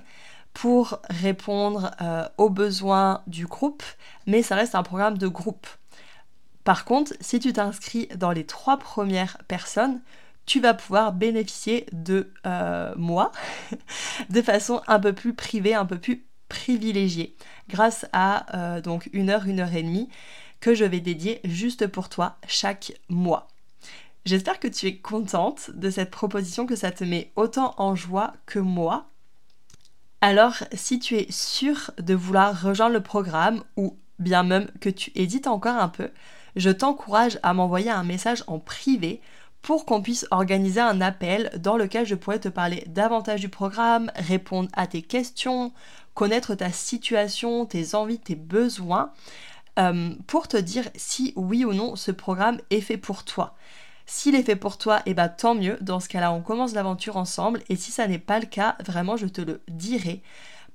pour 0.54 1.00
répondre 1.10 1.92
euh, 2.02 2.28
aux 2.38 2.50
besoins 2.50 3.22
du 3.28 3.46
groupe, 3.46 3.84
mais 4.26 4.42
ça 4.42 4.56
reste 4.56 4.76
un 4.76 4.84
programme 4.84 5.18
de 5.18 5.28
groupe. 5.28 5.68
Par 6.64 6.86
contre, 6.86 7.14
si 7.22 7.40
tu 7.40 7.54
t'inscris 7.54 8.08
dans 8.16 8.32
les 8.32 8.46
trois 8.46 8.78
premières 8.78 9.38
personnes, 9.48 10.02
tu 10.50 10.60
vas 10.60 10.74
pouvoir 10.74 11.14
bénéficier 11.14 11.86
de 11.92 12.34
euh, 12.48 12.92
moi 12.98 13.32
de 14.32 14.42
façon 14.42 14.82
un 14.88 15.00
peu 15.00 15.14
plus 15.14 15.36
privée, 15.36 15.76
un 15.76 15.86
peu 15.86 16.00
plus 16.00 16.26
privilégiée, 16.50 17.36
grâce 17.70 18.08
à 18.14 18.58
euh, 18.58 18.82
donc 18.82 19.10
une 19.14 19.30
heure, 19.30 19.46
une 19.46 19.60
heure 19.60 19.76
et 19.76 19.84
demie 19.84 20.10
que 20.60 20.74
je 20.74 20.86
vais 20.86 21.02
dédier 21.02 21.40
juste 21.44 21.86
pour 21.86 22.10
toi 22.10 22.38
chaque 22.48 22.94
mois. 23.10 23.48
J'espère 24.26 24.60
que 24.60 24.68
tu 24.68 24.88
es 24.88 24.98
contente 24.98 25.70
de 25.76 25.92
cette 25.92 26.10
proposition, 26.10 26.66
que 26.66 26.76
ça 26.76 26.92
te 26.92 27.04
met 27.04 27.32
autant 27.36 27.76
en 27.78 27.96
joie 27.96 28.34
que 28.48 28.58
moi. 28.58 29.06
Alors, 30.20 30.56
si 30.74 30.98
tu 30.98 31.16
es 31.16 31.28
sûr 31.32 31.92
de 32.00 32.16
vouloir 32.16 32.60
rejoindre 32.60 32.94
le 32.94 33.04
programme 33.04 33.64
ou 33.78 33.98
bien 34.18 34.42
même 34.42 34.68
que 34.82 34.90
tu 34.90 35.12
hésites 35.14 35.48
encore 35.48 35.78
un 35.78 35.90
peu, 35.90 36.10
je 36.56 36.72
t'encourage 36.72 37.38
à 37.44 37.54
m'envoyer 37.54 37.92
un 37.92 38.04
message 38.04 38.44
en 38.48 38.58
privé 38.58 39.22
pour 39.62 39.86
qu'on 39.86 40.02
puisse 40.02 40.26
organiser 40.32 40.80
un 40.80 41.02
appel 41.02 41.52
dans 41.58 41.78
lequel 41.78 42.06
je 42.06 42.16
pourrais 42.16 42.40
te 42.40 42.50
parler 42.50 42.84
davantage 42.88 43.42
du 43.42 43.50
programme, 43.50 44.12
répondre 44.16 44.70
à 44.74 44.88
tes 44.88 45.02
questions, 45.02 45.74
connaître 46.14 46.56
ta 46.56 46.72
situation, 46.72 47.66
tes 47.66 47.96
envies, 47.96 48.20
tes 48.20 48.36
besoins, 48.36 49.12
euh, 49.78 50.12
pour 50.28 50.48
te 50.48 50.58
dire 50.58 50.90
si 50.96 51.34
oui 51.36 51.64
ou 51.66 51.74
non 51.74 51.96
ce 51.96 52.12
programme 52.12 52.60
est 52.70 52.82
fait 52.82 52.98
pour 52.98 53.24
toi. 53.24 53.56
S'il 54.06 54.34
est 54.34 54.44
fait 54.44 54.56
pour 54.56 54.80
toi, 54.80 55.02
eh 55.06 55.14
bah 55.14 55.30
tant 55.30 55.54
mieux. 55.54 55.78
Dans 55.82 56.00
ce 56.00 56.10
cas-là, 56.10 56.34
on 56.34 56.42
commence 56.42 56.74
l'aventure 56.74 57.16
ensemble. 57.16 57.62
Et 57.70 57.76
si 57.76 57.92
ça 57.92 58.08
n'est 58.08 58.18
pas 58.18 58.40
le 58.40 58.48
cas, 58.48 58.76
vraiment, 58.84 59.18
je 59.18 59.28
te 59.28 59.40
le 59.40 59.62
dirai. 59.68 60.24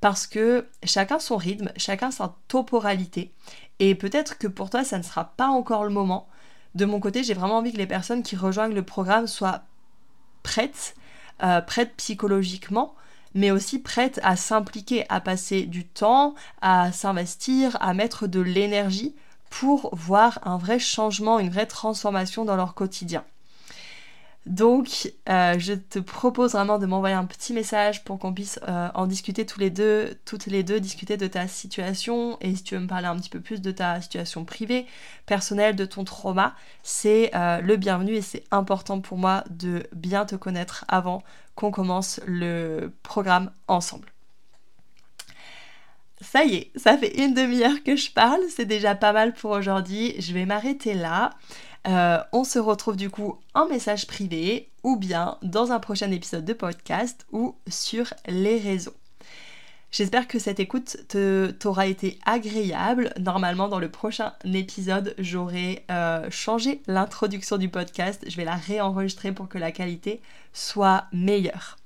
Parce 0.01 0.29
que 0.29 0.69
chacun 0.85 1.19
son 1.19 1.37
rythme, 1.37 1.73
chacun 1.77 2.13
sa 2.13 2.37
temporalité. 2.47 3.35
Et 3.81 3.97
peut-être 3.97 4.39
que 4.39 4.47
pour 4.47 4.71
toi, 4.71 4.85
ça 4.85 4.99
ne 4.99 5.03
sera 5.03 5.25
pas 5.37 5.49
encore 5.49 5.83
le 5.83 5.91
moment. 5.91 6.29
De 6.75 6.85
mon 6.85 7.01
côté, 7.01 7.23
j'ai 7.23 7.35
vraiment 7.35 7.59
envie 7.59 7.73
que 7.73 7.79
les 7.79 7.87
personnes 7.87 8.23
qui 8.23 8.37
rejoignent 8.37 8.75
le 8.75 8.83
programme 8.83 9.27
soient 9.27 9.63
prêtes, 10.43 10.97
euh, 11.43 11.61
prêtes 11.61 11.95
psychologiquement, 11.97 12.95
mais 13.35 13.51
aussi 13.51 13.79
prêtes 13.79 14.21
à 14.23 14.37
s'impliquer, 14.37 15.05
à 15.09 15.21
passer 15.21 15.63
du 15.63 15.85
temps, 15.85 16.35
à 16.61 16.93
s'investir, 16.93 17.77
à 17.81 17.95
mettre 17.95 18.27
de 18.27 18.41
l'énergie 18.41 19.15
pour 19.51 19.95
voir 19.95 20.41
un 20.43 20.57
vrai 20.57 20.79
changement, 20.79 21.39
une 21.39 21.51
vraie 21.51 21.67
transformation 21.67 22.45
dans 22.45 22.57
leur 22.57 22.75
quotidien. 22.75 23.25
Donc, 24.47 25.11
euh, 25.31 25.55
je 25.59 25.73
te 25.73 25.99
propose 25.99 26.53
vraiment 26.53 26.79
de 26.79 26.85
m'envoyer 26.85 27.15
un 27.15 27.25
petit 27.25 27.55
message 27.55 28.05
pour 28.05 28.19
qu'on 28.19 28.35
puisse 28.35 28.61
euh, 28.69 28.89
en 28.95 29.07
discuter 29.07 29.47
tous 29.47 29.59
les 29.59 29.71
deux, 29.71 30.19
toutes 30.27 30.47
les 30.47 30.63
deux, 30.63 30.81
discuter 30.81 31.17
de 31.17 31.27
ta 31.27 31.49
situation. 31.49 32.37
Et 32.43 32.55
si 32.55 32.63
tu 32.63 32.75
veux 32.75 32.81
me 32.83 32.87
parler 32.87 33.07
un 33.07 33.17
petit 33.17 33.31
peu 33.31 33.41
plus 33.41 33.63
de 33.63 33.71
ta 33.71 34.03
situation 34.03 34.45
privée, 34.45 34.87
personnelle, 35.25 35.77
de 35.77 35.87
ton 35.87 36.05
trauma, 36.05 36.55
c'est 36.83 37.31
euh, 37.35 37.63
le 37.63 37.77
bienvenu 37.77 38.17
et 38.17 38.23
c'est 38.23 38.45
important 38.51 39.01
pour 39.01 39.17
moi 39.17 39.45
de 39.49 39.85
bien 39.93 40.27
te 40.27 40.37
connaître 40.37 40.85
avant 40.89 41.23
qu'on 41.55 41.71
commence 41.71 42.21
le 42.27 42.93
programme 43.03 43.51
ensemble. 43.67 44.13
Ça 46.21 46.45
y 46.45 46.55
est, 46.55 46.71
ça 46.77 46.97
fait 46.99 47.23
une 47.23 47.35
demi-heure 47.35 47.83
que 47.85 47.97
je 47.97 48.11
parle, 48.11 48.41
c'est 48.49 48.65
déjà 48.67 48.95
pas 48.95 49.13
mal 49.13 49.33
pour 49.33 49.53
aujourd'hui. 49.53 50.15
Je 50.21 50.33
vais 50.35 50.47
m'arrêter 50.47 50.95
là. 50.95 51.31
Euh, 51.87 52.19
on 52.33 52.45
se 52.45 52.59
retrouve 52.59 52.97
du 52.97 53.11
coup 53.11 53.39
en 53.53 53.67
message 53.67 54.07
privé 54.07 54.71
ou 54.83 54.97
bien 54.97 55.37
dans 55.43 55.71
un 55.73 55.81
prochain 55.81 56.11
épisode 56.11 56.45
de 56.45 56.53
podcast 56.53 57.27
ou 57.33 57.57
sur 57.69 58.15
les 58.27 58.59
réseaux. 58.59 58.95
J'espère 59.91 60.27
que 60.27 60.41
cette 60.41 60.59
écoute 60.59 60.97
t'aura 61.61 61.87
été 61.87 62.19
agréable. 62.27 63.13
Normalement, 63.21 63.69
dans 63.69 63.79
le 63.79 63.91
prochain 63.91 64.33
épisode, 64.45 65.15
j'aurai 65.19 65.85
euh, 65.89 66.29
changé 66.31 66.83
l'introduction 66.89 67.59
du 67.59 67.69
podcast. 67.69 68.25
Je 68.27 68.37
vais 68.37 68.45
la 68.45 68.57
réenregistrer 68.57 69.31
pour 69.31 69.49
que 69.49 69.59
la 69.59 69.71
qualité 69.71 70.21
soit 70.53 71.05
meilleure. 71.13 71.77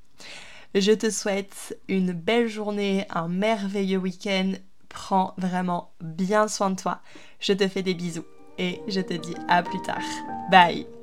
Je 0.75 0.93
te 0.93 1.11
souhaite 1.11 1.79
une 1.89 2.13
belle 2.13 2.49
journée, 2.49 3.07
un 3.11 3.29
merveilleux 3.29 3.99
week-end. 3.99 4.53
Prends 4.89 5.35
vraiment 5.37 5.91
bien 6.01 6.49
soin 6.49 6.71
de 6.71 6.77
toi. 6.77 7.01
Je 7.41 7.53
te 7.53 7.69
fais 7.69 7.83
des 7.83 7.95
bisous 7.95 8.25
et 8.59 8.81
je 8.89 9.01
te 9.01 9.15
dis 9.15 9.35
à 9.49 9.63
plus 9.63 9.81
tard. 9.83 10.03
Bye 10.51 10.98